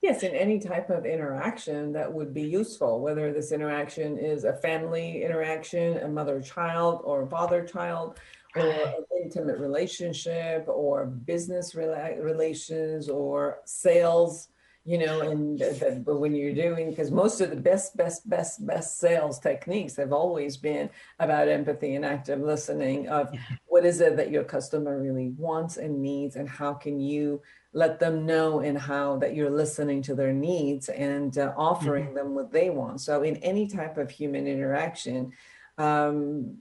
[0.00, 4.54] Yes, in any type of interaction that would be useful, whether this interaction is a
[4.54, 8.18] family interaction, a mother child, or father child,
[8.54, 14.48] or an intimate relationship or business rela- relations or sales
[14.86, 18.64] you know and that but when you're doing because most of the best best best
[18.64, 23.28] best sales techniques have always been about empathy and active listening of
[23.66, 27.98] what is it that your customer really wants and needs and how can you let
[27.98, 32.14] them know and how that you're listening to their needs and uh, offering mm-hmm.
[32.14, 35.32] them what they want so in any type of human interaction
[35.78, 36.56] um,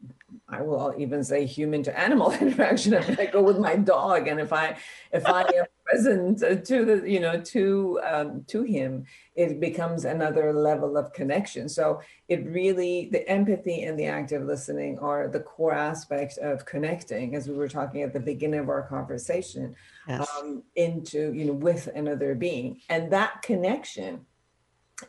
[0.49, 2.93] I will even say human to animal interaction.
[2.93, 4.75] If I go with my dog, and if I
[5.13, 9.05] if I am present to the you know to um, to him,
[9.35, 11.69] it becomes another level of connection.
[11.69, 17.35] So it really the empathy and the active listening are the core aspect of connecting,
[17.35, 19.75] as we were talking at the beginning of our conversation,
[20.07, 20.27] yes.
[20.39, 24.25] um, into you know with another being, and that connection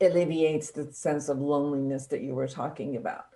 [0.01, 3.27] alleviates the sense of loneliness that you were talking about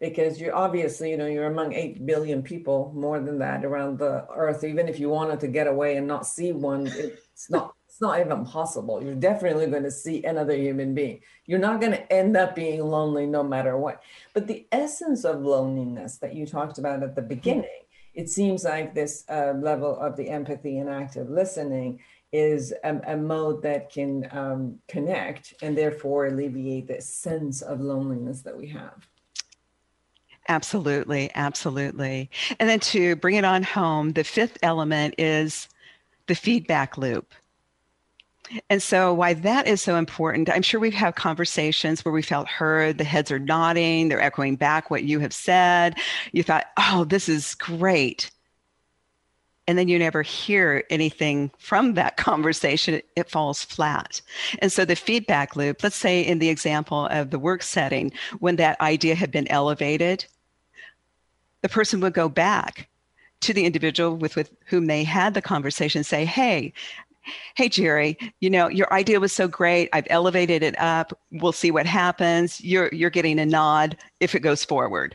[0.00, 4.26] because you're obviously, you know, you're among 8 billion people, more than that around the
[4.34, 4.64] earth.
[4.64, 8.18] Even if you wanted to get away and not see one, it's not, it's not
[8.18, 9.02] even possible.
[9.02, 11.20] You're definitely going to see another human being.
[11.44, 14.02] You're not going to end up being lonely no matter what.
[14.32, 17.68] But the essence of loneliness that you talked about at the beginning,
[18.14, 22.00] it seems like this uh, level of the empathy and active listening
[22.32, 28.40] is a, a mode that can um, connect and therefore alleviate the sense of loneliness
[28.42, 29.09] that we have.
[30.50, 32.28] Absolutely, absolutely.
[32.58, 35.68] And then to bring it on home, the fifth element is
[36.26, 37.32] the feedback loop.
[38.68, 42.48] And so, why that is so important, I'm sure we've had conversations where we felt
[42.48, 45.96] heard, the heads are nodding, they're echoing back what you have said.
[46.32, 48.32] You thought, oh, this is great.
[49.68, 54.20] And then you never hear anything from that conversation, it falls flat.
[54.58, 58.56] And so, the feedback loop, let's say in the example of the work setting, when
[58.56, 60.26] that idea had been elevated,
[61.62, 62.88] the person would go back
[63.40, 66.72] to the individual with, with whom they had the conversation say hey
[67.56, 69.88] hey jerry you know your idea was so great.
[69.92, 71.18] I've elevated it up.
[71.30, 72.60] We'll see what happens.
[72.60, 75.14] You're you're getting a nod if it goes forward.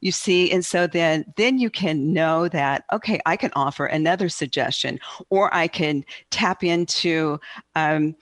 [0.00, 4.28] You see and so then then you can know that okay i can offer another
[4.28, 4.98] suggestion
[5.30, 7.38] or i can tap into
[7.76, 8.16] um,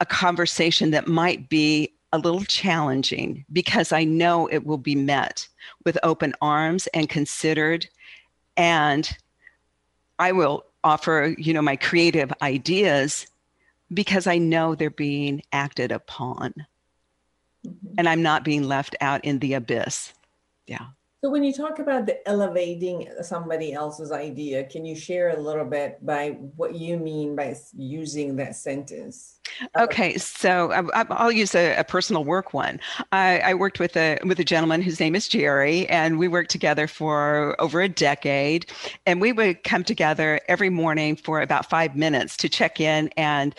[0.00, 5.48] a conversation that might be a little challenging because I know it will be met
[5.84, 7.88] with open arms and considered.
[8.56, 9.18] And
[10.20, 13.26] I will offer, you know, my creative ideas
[13.92, 16.54] because I know they're being acted upon.
[17.66, 17.94] Mm-hmm.
[17.98, 20.12] And I'm not being left out in the abyss.
[20.68, 20.86] Yeah.
[21.24, 25.64] So when you talk about the elevating somebody else's idea, can you share a little
[25.64, 29.40] bit by what you mean by using that sentence?
[29.74, 32.78] Uh, okay, so um, um, I, will use a, a, personal work one.
[33.10, 36.50] I, I, worked with a with a gentleman whose name is Jerry, and we worked
[36.50, 38.70] together for over a decade.
[39.06, 43.54] And we would come together every morning for about five minutes to check in and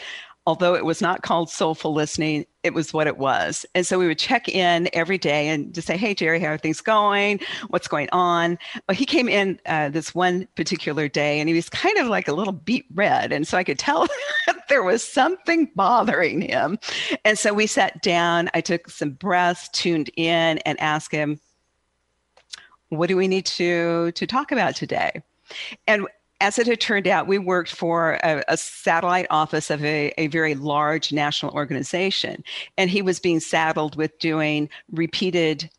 [0.48, 3.64] although it was not called soulful listening, it was what it was.
[3.76, 6.58] And so we would check in every day and just say, Hey, Jerry, how are
[6.58, 7.40] things going?
[7.68, 8.58] What's going on?
[8.88, 12.28] Well, he came in uh, this one particular day and he was kind of like
[12.28, 13.32] a little beat red.
[13.32, 14.08] And so I could tell
[14.70, 16.80] there was something bothering him.
[17.24, 21.40] And so we sat down, I took some breaths, tuned in, and asked him,
[22.90, 25.22] What do we need to, to talk about today?
[25.86, 26.08] And
[26.42, 30.28] as it had turned out, we worked for a, a satellite office of a, a,
[30.28, 32.44] very large national organization,
[32.78, 35.70] and he was being saddled with doing repeated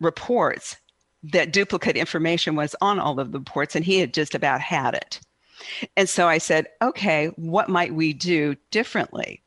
[0.00, 0.76] reports
[1.22, 4.94] that duplicate information was on all of the reports, and he had just about had
[4.94, 5.20] it.
[5.96, 9.42] And so I said, okay, what might we do differently?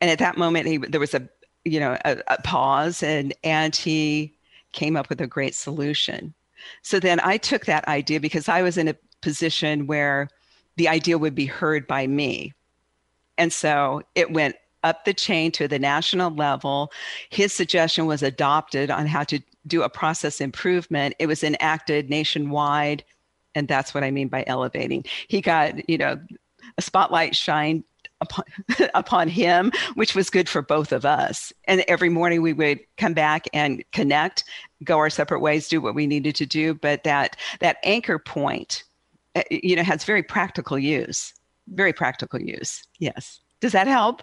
[0.00, 1.26] And at that moment, he, there was a
[1.64, 4.34] you know a, a pause, and and he
[4.72, 6.34] came up with a great solution.
[6.82, 10.28] So then I took that idea because I was in a position where
[10.76, 12.52] the idea would be heard by me.
[13.38, 16.92] And so it went up the chain to the national level.
[17.30, 21.14] His suggestion was adopted on how to do a process improvement.
[21.18, 23.02] It was enacted nationwide.
[23.54, 25.04] And that's what I mean by elevating.
[25.26, 26.20] He got, you know,
[26.76, 27.82] a spotlight shined
[28.20, 28.44] upon,
[28.94, 31.50] upon him, which was good for both of us.
[31.64, 34.44] And every morning we would come back and connect,
[34.82, 36.74] go our separate ways, do what we needed to do.
[36.74, 38.84] But that that anchor point,
[39.50, 41.32] you know, has very practical use.
[41.68, 42.84] Very practical use.
[42.98, 43.40] Yes.
[43.60, 44.22] Does that help?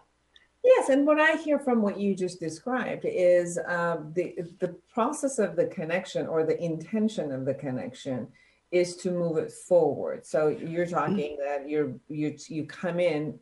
[0.63, 5.39] Yes, and what I hear from what you just described is um, the the process
[5.39, 8.27] of the connection or the intention of the connection
[8.69, 10.23] is to move it forward.
[10.25, 10.93] So you're mm-hmm.
[10.93, 11.61] talking mm-hmm.
[11.61, 13.39] that you're you you come in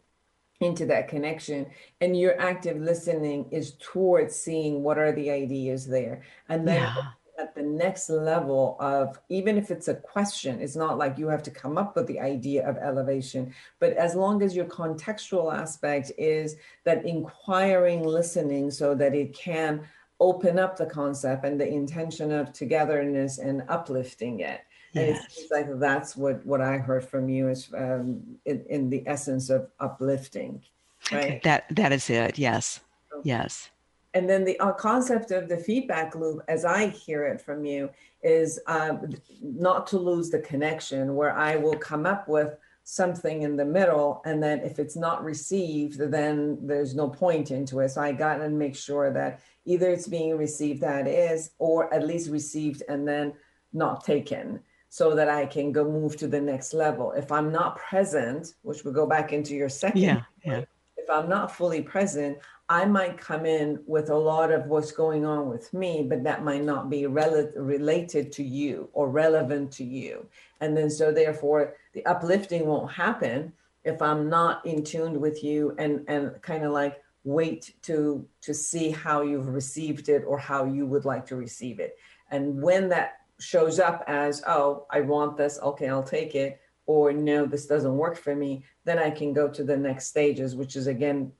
[0.61, 1.65] into that connection
[2.01, 7.03] and your active listening is towards seeing what are the ideas there and then yeah
[7.39, 11.43] at the next level of even if it's a question it's not like you have
[11.43, 16.11] to come up with the idea of elevation but as long as your contextual aspect
[16.17, 19.81] is that inquiring listening so that it can
[20.19, 24.61] open up the concept and the intention of togetherness and uplifting it.
[24.95, 28.89] And it seems like that's what what i heard from you is um, in, in
[28.89, 30.63] the essence of uplifting
[31.11, 31.43] right?
[31.43, 32.39] that that is it.
[32.39, 32.79] Yes.
[33.13, 33.29] Okay.
[33.29, 33.69] yes
[34.13, 37.89] and then the uh, concept of the feedback loop, as I hear it from you,
[38.23, 43.55] is um, not to lose the connection where I will come up with something in
[43.55, 44.21] the middle.
[44.25, 47.89] And then if it's not received, then there's no point into it.
[47.89, 52.07] So I got to make sure that either it's being received that is, or at
[52.07, 53.33] least received and then
[53.73, 57.11] not taken so that I can go move to the next level.
[57.11, 60.63] If I'm not present, which will go back into your second, yeah, yeah.
[60.97, 62.39] if I'm not fully present,
[62.69, 66.43] I might come in with a lot of what's going on with me, but that
[66.43, 70.27] might not be rel- related to you or relevant to you.
[70.61, 73.53] And then, so therefore, the uplifting won't happen
[73.83, 78.53] if I'm not in tune with you and, and kind of like wait to to
[78.53, 81.97] see how you've received it or how you would like to receive it.
[82.29, 87.13] And when that shows up as, oh, I want this, okay, I'll take it, or
[87.13, 90.75] no, this doesn't work for me, then I can go to the next stages, which
[90.75, 91.31] is again,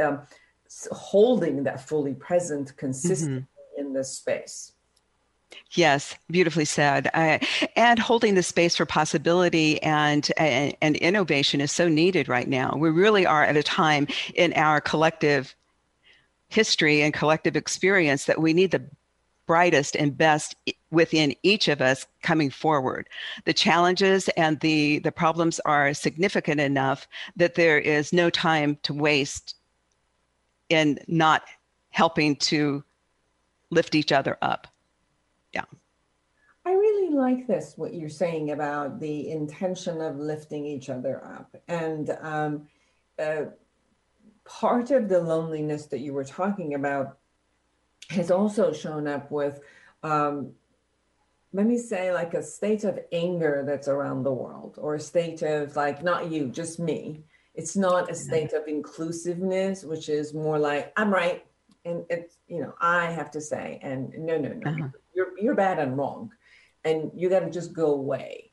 [0.00, 0.26] um,
[0.92, 3.80] holding that fully present consistently mm-hmm.
[3.80, 4.72] in this space.
[5.72, 7.10] Yes, beautifully said.
[7.14, 7.38] Uh,
[7.76, 12.74] and holding the space for possibility and, and, and innovation is so needed right now.
[12.76, 15.54] We really are at a time in our collective
[16.48, 18.84] history and collective experience that we need the
[19.46, 20.54] brightest and best
[20.90, 23.08] within each of us coming forward.
[23.44, 27.06] The challenges and the the problems are significant enough
[27.36, 29.56] that there is no time to waste
[30.74, 31.42] in not
[31.90, 32.84] helping to
[33.70, 34.66] lift each other up.
[35.52, 35.64] Yeah.
[36.66, 41.56] I really like this, what you're saying about the intention of lifting each other up.
[41.68, 42.68] And um,
[43.18, 43.44] uh,
[44.44, 47.18] part of the loneliness that you were talking about
[48.10, 49.60] has also shown up with,
[50.02, 50.52] um,
[51.52, 55.42] let me say, like a state of anger that's around the world, or a state
[55.42, 57.22] of like, not you, just me,
[57.54, 61.44] it's not a state of inclusiveness, which is more like I'm right,
[61.84, 64.88] and it's you know I have to say, and no, no, no, uh-huh.
[65.14, 66.30] you're you're bad and wrong,
[66.84, 68.50] and you got to just go away.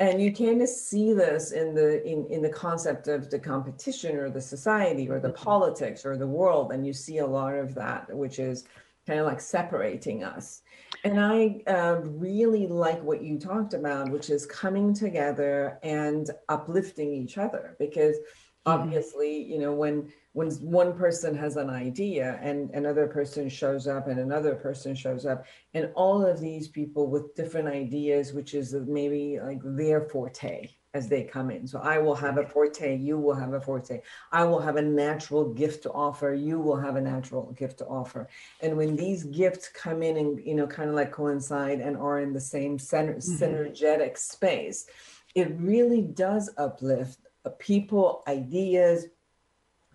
[0.00, 4.16] And you kind of see this in the in, in the concept of the competition
[4.16, 5.44] or the society or the mm-hmm.
[5.44, 8.64] politics or the world, and you see a lot of that, which is
[9.06, 10.62] kind of like separating us.
[11.04, 17.12] And I uh, really like what you talked about, which is coming together and uplifting
[17.12, 17.76] each other.
[17.78, 18.72] Because mm-hmm.
[18.72, 24.06] obviously, you know, when when one person has an idea and another person shows up
[24.06, 25.44] and another person shows up,
[25.74, 31.08] and all of these people with different ideas, which is maybe like their forte, as
[31.08, 31.66] they come in.
[31.66, 34.00] So I will have a forte, you will have a forte.
[34.32, 37.86] I will have a natural gift to offer, you will have a natural gift to
[37.86, 38.28] offer.
[38.62, 42.20] And when these gifts come in and you know kind of like coincide and are
[42.20, 43.44] in the same center, mm-hmm.
[43.44, 44.86] synergetic space,
[45.34, 47.20] it really does uplift
[47.58, 49.06] people, ideas,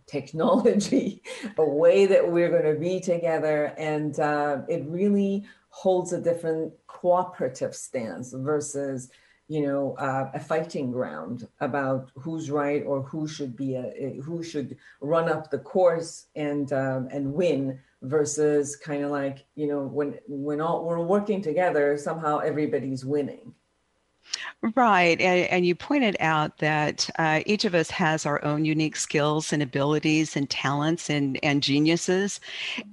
[0.05, 1.21] technology,
[1.57, 3.73] a way that we're going to be together.
[3.77, 9.09] And uh, it really holds a different cooperative stance versus
[9.47, 14.21] you know, uh, a fighting ground about who's right or who should be a, a
[14.21, 19.67] who should run up the course and um, and win versus kind of like you
[19.67, 23.53] know when when all we're working together somehow everybody's winning.
[24.75, 25.19] Right.
[25.19, 29.51] And, and, you pointed out that uh, each of us has our own unique skills
[29.51, 32.39] and abilities and talents and, and geniuses.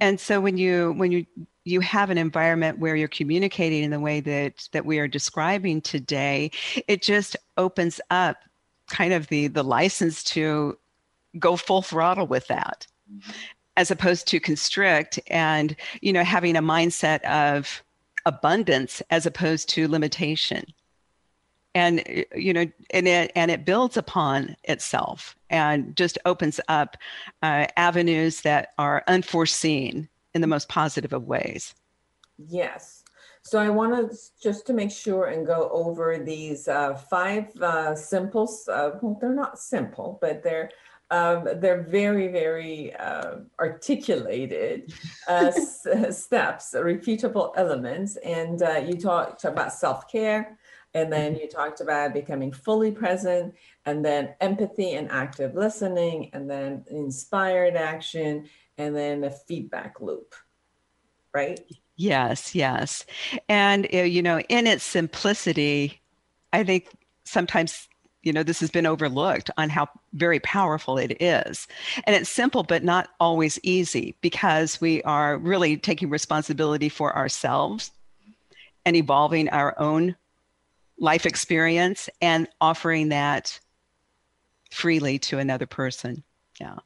[0.01, 1.27] And so when you when you
[1.65, 5.81] you have an environment where you're communicating in the way that that we are describing
[5.81, 6.51] today
[6.87, 8.37] it just opens up
[8.89, 10.77] kind of the the license to
[11.39, 12.87] go full throttle with that
[13.77, 17.83] as opposed to constrict and you know having a mindset of
[18.27, 20.65] abundance as opposed to limitation.
[21.75, 22.03] And
[22.35, 26.97] you know and it and it builds upon itself and just opens up
[27.43, 31.75] uh, avenues that are unforeseen in the most positive of ways.
[32.39, 33.05] Yes.
[33.43, 37.95] So i want to just to make sure and go over these uh, five uh,
[37.95, 40.71] simple uh, well they're not simple but they're
[41.11, 44.93] um, they're very, very uh, articulated
[45.29, 48.17] uh, s- steps, repeatable elements.
[48.17, 50.57] And uh, you talked about self care,
[50.95, 53.55] and then you talked about becoming fully present,
[53.87, 58.49] and then empathy and active listening, and then inspired action,
[58.81, 60.35] and then a feedback loop,
[61.35, 61.61] right?
[61.97, 63.05] Yes, yes.
[63.49, 66.01] And, uh, you know, in its simplicity,
[66.53, 66.89] I think
[67.25, 67.89] sometimes
[68.23, 71.67] you know this has been overlooked on how very powerful it is
[72.05, 77.93] and it's simple but not always easy because we are really taking responsibility for ourselves
[78.85, 80.17] and evolving our own
[80.99, 83.59] life experience and offering that
[84.71, 86.23] freely to another person
[86.61, 86.77] yeah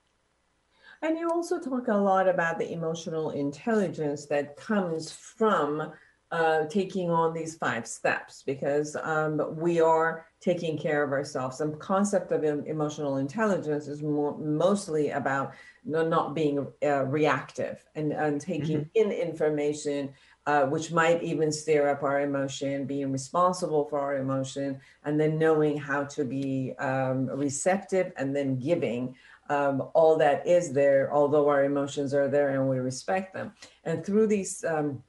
[1.05, 5.93] and you also talk a lot about the emotional intelligence that comes from
[6.31, 11.59] uh, taking on these five steps because um, we are taking care of ourselves.
[11.59, 15.53] The concept of emotional intelligence is more, mostly about
[15.85, 19.11] not being uh, reactive and, and taking mm-hmm.
[19.11, 20.13] in information,
[20.47, 25.39] uh, which might even stir up our emotion, being responsible for our emotion, and then
[25.39, 29.15] knowing how to be um, receptive and then giving.
[29.51, 33.53] Um, all that is there, although our emotions are there and we respect them.
[33.85, 35.03] And through these um,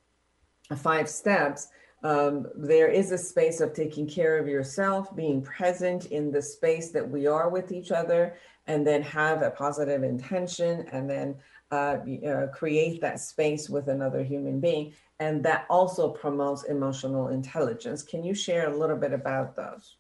[0.76, 1.70] five steps,
[2.04, 6.92] um, there is a space of taking care of yourself, being present in the space
[6.92, 8.36] that we are with each other,
[8.68, 11.36] and then have a positive intention, and then
[11.72, 14.94] uh, uh, create that space with another human being.
[15.20, 18.04] And that also promotes emotional intelligence.
[18.04, 19.96] Can you share a little bit about those?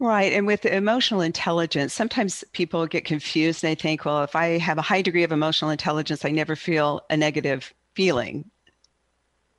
[0.00, 0.32] Right.
[0.32, 4.76] And with emotional intelligence, sometimes people get confused and they think, well, if I have
[4.76, 8.50] a high degree of emotional intelligence, I never feel a negative feeling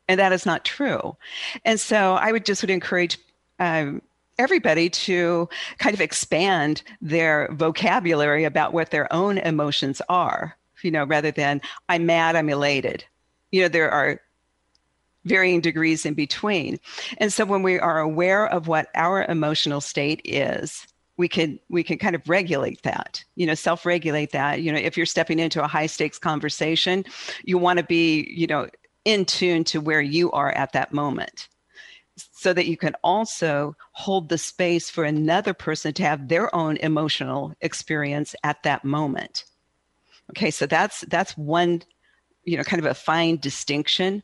[0.08, 1.16] and that is not true.
[1.64, 3.18] And so I would just would encourage
[3.60, 4.02] um,
[4.38, 11.06] everybody to kind of expand their vocabulary about what their own emotions are, you know,
[11.06, 13.04] rather than I'm mad, I'm elated.
[13.52, 14.22] You know, there are
[15.26, 16.80] varying degrees in between.
[17.18, 21.84] And so when we are aware of what our emotional state is, we can we
[21.84, 25.64] can kind of regulate that you know self-regulate that you know if you're stepping into
[25.64, 27.06] a high stakes conversation
[27.44, 28.68] you want to be you know
[29.06, 31.48] in tune to where you are at that moment
[32.32, 36.78] so that you can also hold the space for another person to have their own
[36.78, 39.46] emotional experience at that moment
[40.30, 41.82] okay so that's that's one
[42.44, 44.22] you know kind of a fine distinction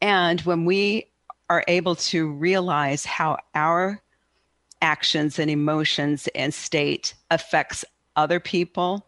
[0.00, 1.06] and when we
[1.48, 4.00] are able to realize how our
[4.82, 7.84] actions and emotions and state affects
[8.16, 9.06] other people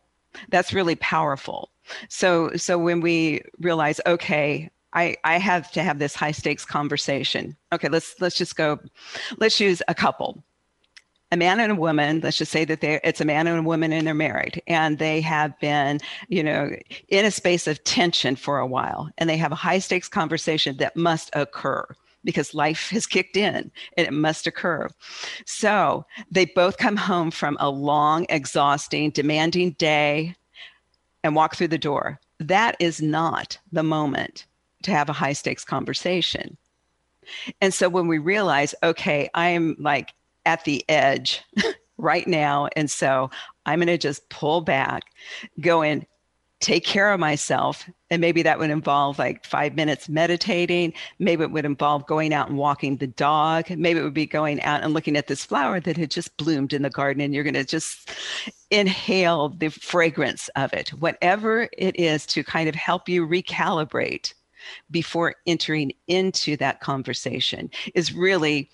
[0.51, 1.73] that's really powerful
[2.09, 7.57] so so when we realize, okay, I, I have to have this high stakes conversation.
[7.73, 8.79] Okay, let's let's just go.
[9.39, 10.43] Let's use a couple.
[11.33, 13.63] A man and a woman, let's just say that they it's a man and a
[13.63, 16.71] woman and they're married and they have been, you know,
[17.09, 20.77] in a space of tension for a while and they have a high stakes conversation
[20.77, 21.87] that must occur
[22.23, 24.89] because life has kicked in and it must occur.
[25.47, 30.37] So they both come home from a long, exhausting, demanding day
[31.25, 32.21] and walk through the door.
[32.41, 34.45] That is not the moment
[34.83, 36.59] to have a high stakes conversation.
[37.61, 40.13] And so when we realize, okay, I'm like
[40.47, 41.43] at the edge
[41.99, 42.69] right now.
[42.77, 43.31] And so
[43.67, 45.05] I'm going to just pull back,
[45.61, 46.07] go in,
[46.63, 47.89] take care of myself.
[48.09, 50.95] And maybe that would involve like five minutes meditating.
[51.19, 53.69] Maybe it would involve going out and walking the dog.
[53.71, 56.73] Maybe it would be going out and looking at this flower that had just bloomed
[56.73, 58.11] in the garden and you're going to just
[58.71, 60.91] inhale the fragrance of it.
[60.91, 64.33] Whatever it is to kind of help you recalibrate
[64.91, 68.71] before entering into that conversation is really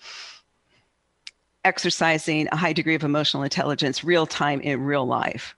[1.65, 5.55] exercising a high degree of emotional intelligence real time in real life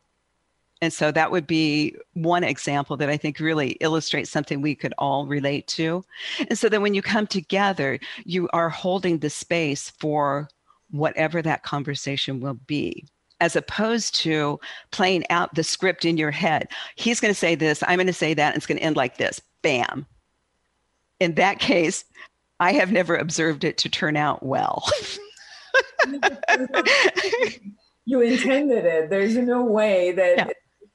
[0.81, 4.93] and so that would be one example that I think really illustrates something we could
[4.97, 6.03] all relate to.
[6.49, 10.49] And so then when you come together, you are holding the space for
[10.89, 13.05] whatever that conversation will be
[13.39, 14.59] as opposed to
[14.91, 16.67] playing out the script in your head.
[16.95, 18.95] He's going to say this, I'm going to say that, and it's going to end
[18.95, 20.05] like this bam.
[21.19, 22.05] In that case,
[22.59, 24.87] I have never observed it to turn out well.
[28.05, 29.09] you intended it.
[29.09, 30.47] There's no way that yeah.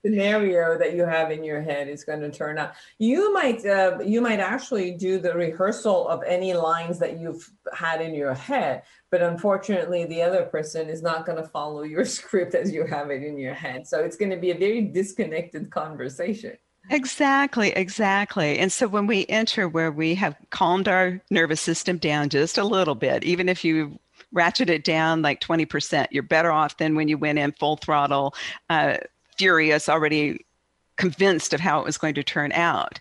[0.05, 2.73] scenario that you have in your head is going to turn out.
[2.99, 8.01] You might uh, you might actually do the rehearsal of any lines that you've had
[8.01, 12.55] in your head, but unfortunately, the other person is not going to follow your script
[12.55, 13.87] as you have it in your head.
[13.87, 16.57] So it's going to be a very disconnected conversation.
[16.89, 18.59] Exactly, exactly.
[18.59, 22.65] And so when we enter where we have calmed our nervous system down just a
[22.65, 23.99] little bit, even if you
[24.33, 28.35] ratchet it down like 20%, you're better off than when you went in full throttle,
[28.71, 28.97] uh,
[29.37, 30.45] furious, already
[30.97, 32.99] convinced of how it was going to turn out.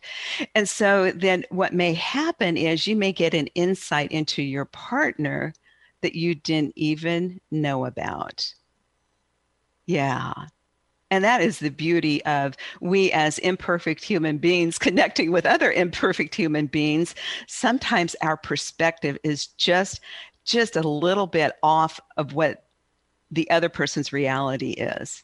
[0.53, 5.53] And so then what may happen is you may get an insight into your partner
[6.01, 8.53] that you didn't even know about.
[9.85, 10.33] Yeah.
[11.11, 16.35] And that is the beauty of we as imperfect human beings connecting with other imperfect
[16.35, 17.15] human beings.
[17.47, 20.01] Sometimes our perspective is just
[20.45, 22.65] just a little bit off of what
[23.31, 25.23] the other person's reality is.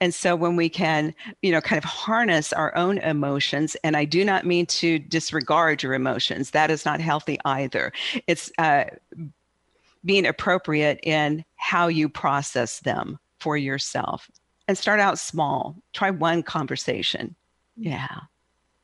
[0.00, 4.04] And so when we can, you know, kind of harness our own emotions, and I
[4.04, 7.92] do not mean to disregard your emotions, that is not healthy either.
[8.26, 8.84] It's uh,
[10.04, 14.30] being appropriate in how you process them for yourself
[14.68, 15.76] and start out small.
[15.92, 17.34] Try one conversation.
[17.76, 18.18] Yeah.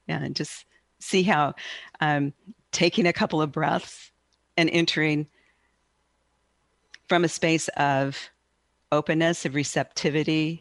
[0.06, 0.22] Yeah.
[0.22, 0.64] And just
[1.00, 1.54] see how
[2.00, 2.32] um,
[2.72, 4.10] taking a couple of breaths
[4.58, 5.28] and entering
[7.08, 8.18] from a space of
[8.92, 10.60] openness, of receptivity,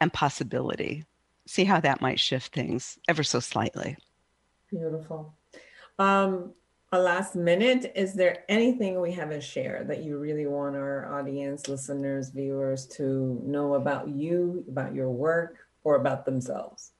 [0.00, 1.04] and possibility.
[1.46, 3.96] See how that might shift things ever so slightly.
[4.68, 5.32] Beautiful.
[5.98, 6.52] Um,
[6.92, 11.68] a last minute, is there anything we haven't shared that you really want our audience,
[11.68, 16.90] listeners, viewers to know about you, about your work, or about themselves?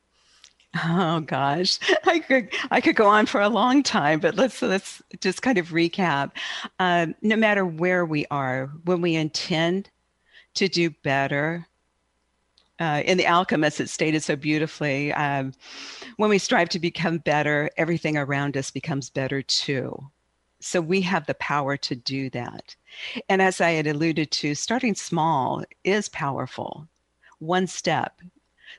[0.84, 5.02] Oh gosh, I could I could go on for a long time, but let's let's
[5.20, 6.32] just kind of recap.
[6.78, 9.90] Um, no matter where we are, when we intend
[10.54, 11.66] to do better,
[12.78, 15.12] uh, in The Alchemist, it's stated so beautifully.
[15.12, 15.52] Um,
[16.16, 20.10] when we strive to become better, everything around us becomes better too.
[20.60, 22.74] So we have the power to do that.
[23.28, 26.88] And as I had alluded to, starting small is powerful.
[27.38, 28.20] One step,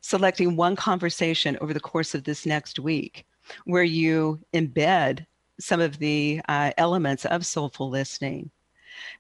[0.02, 3.26] selecting one conversation over the course of this next week
[3.66, 5.26] where you embed
[5.60, 8.52] some of the uh, elements of soulful listening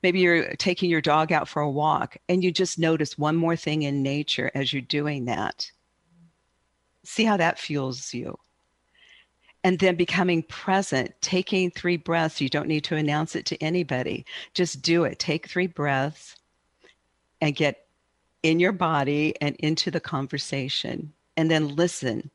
[0.03, 3.55] Maybe you're taking your dog out for a walk and you just notice one more
[3.55, 5.71] thing in nature as you're doing that.
[7.03, 8.37] See how that fuels you.
[9.63, 12.39] And then becoming present, taking three breaths.
[12.39, 14.25] You don't need to announce it to anybody.
[14.53, 15.19] Just do it.
[15.19, 16.35] Take three breaths
[17.41, 17.86] and get
[18.47, 21.11] in your body and into the conversation.
[21.35, 22.31] And then listen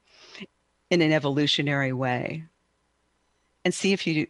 [0.91, 2.45] in an evolutionary way.
[3.65, 4.27] And see if you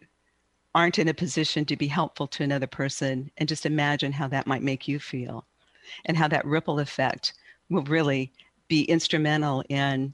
[0.73, 4.47] aren't in a position to be helpful to another person and just imagine how that
[4.47, 5.45] might make you feel
[6.05, 7.33] and how that ripple effect
[7.69, 8.31] will really
[8.69, 10.13] be instrumental in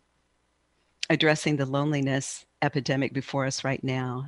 [1.12, 4.26] addressing the loneliness epidemic before us right now.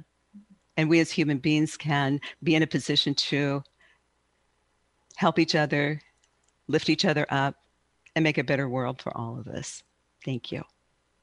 [0.78, 3.64] And we as human beings can be in a position to
[5.16, 6.02] help each other,
[6.72, 7.56] lift each other up,
[8.16, 9.82] and make a better world for all of us.
[10.26, 10.64] Thank you.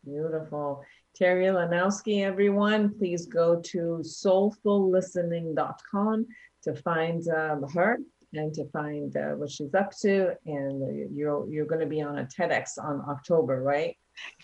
[0.04, 0.82] Beautiful.
[1.14, 6.26] Terry Lanowski, everyone, please go to soulfullistening.com
[6.62, 7.98] to find um, her
[8.34, 10.36] and to find uh, what she's up to.
[10.46, 13.96] And you're, you're going to be on a TEDx on October, right?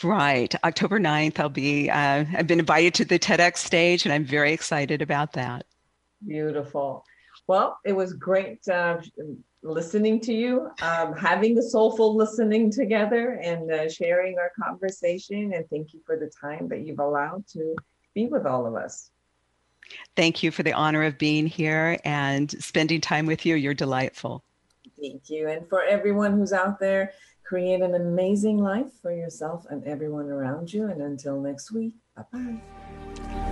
[0.02, 0.55] Right.
[0.64, 4.52] October 9th, I'll be, uh, I've been invited to the TEDx stage and I'm very
[4.52, 5.66] excited about that.
[6.26, 7.05] Beautiful.
[7.46, 8.98] Well, it was great uh,
[9.64, 15.52] listening to you, um, having the soulful listening together, and uh, sharing our conversation.
[15.54, 17.74] And thank you for the time that you've allowed to
[18.14, 19.10] be with all of us.
[20.16, 23.56] Thank you for the honor of being here and spending time with you.
[23.56, 24.44] You're delightful.
[25.00, 25.48] Thank you.
[25.48, 27.12] And for everyone who's out there,
[27.44, 30.86] create an amazing life for yourself and everyone around you.
[30.86, 33.43] And until next week, bye bye.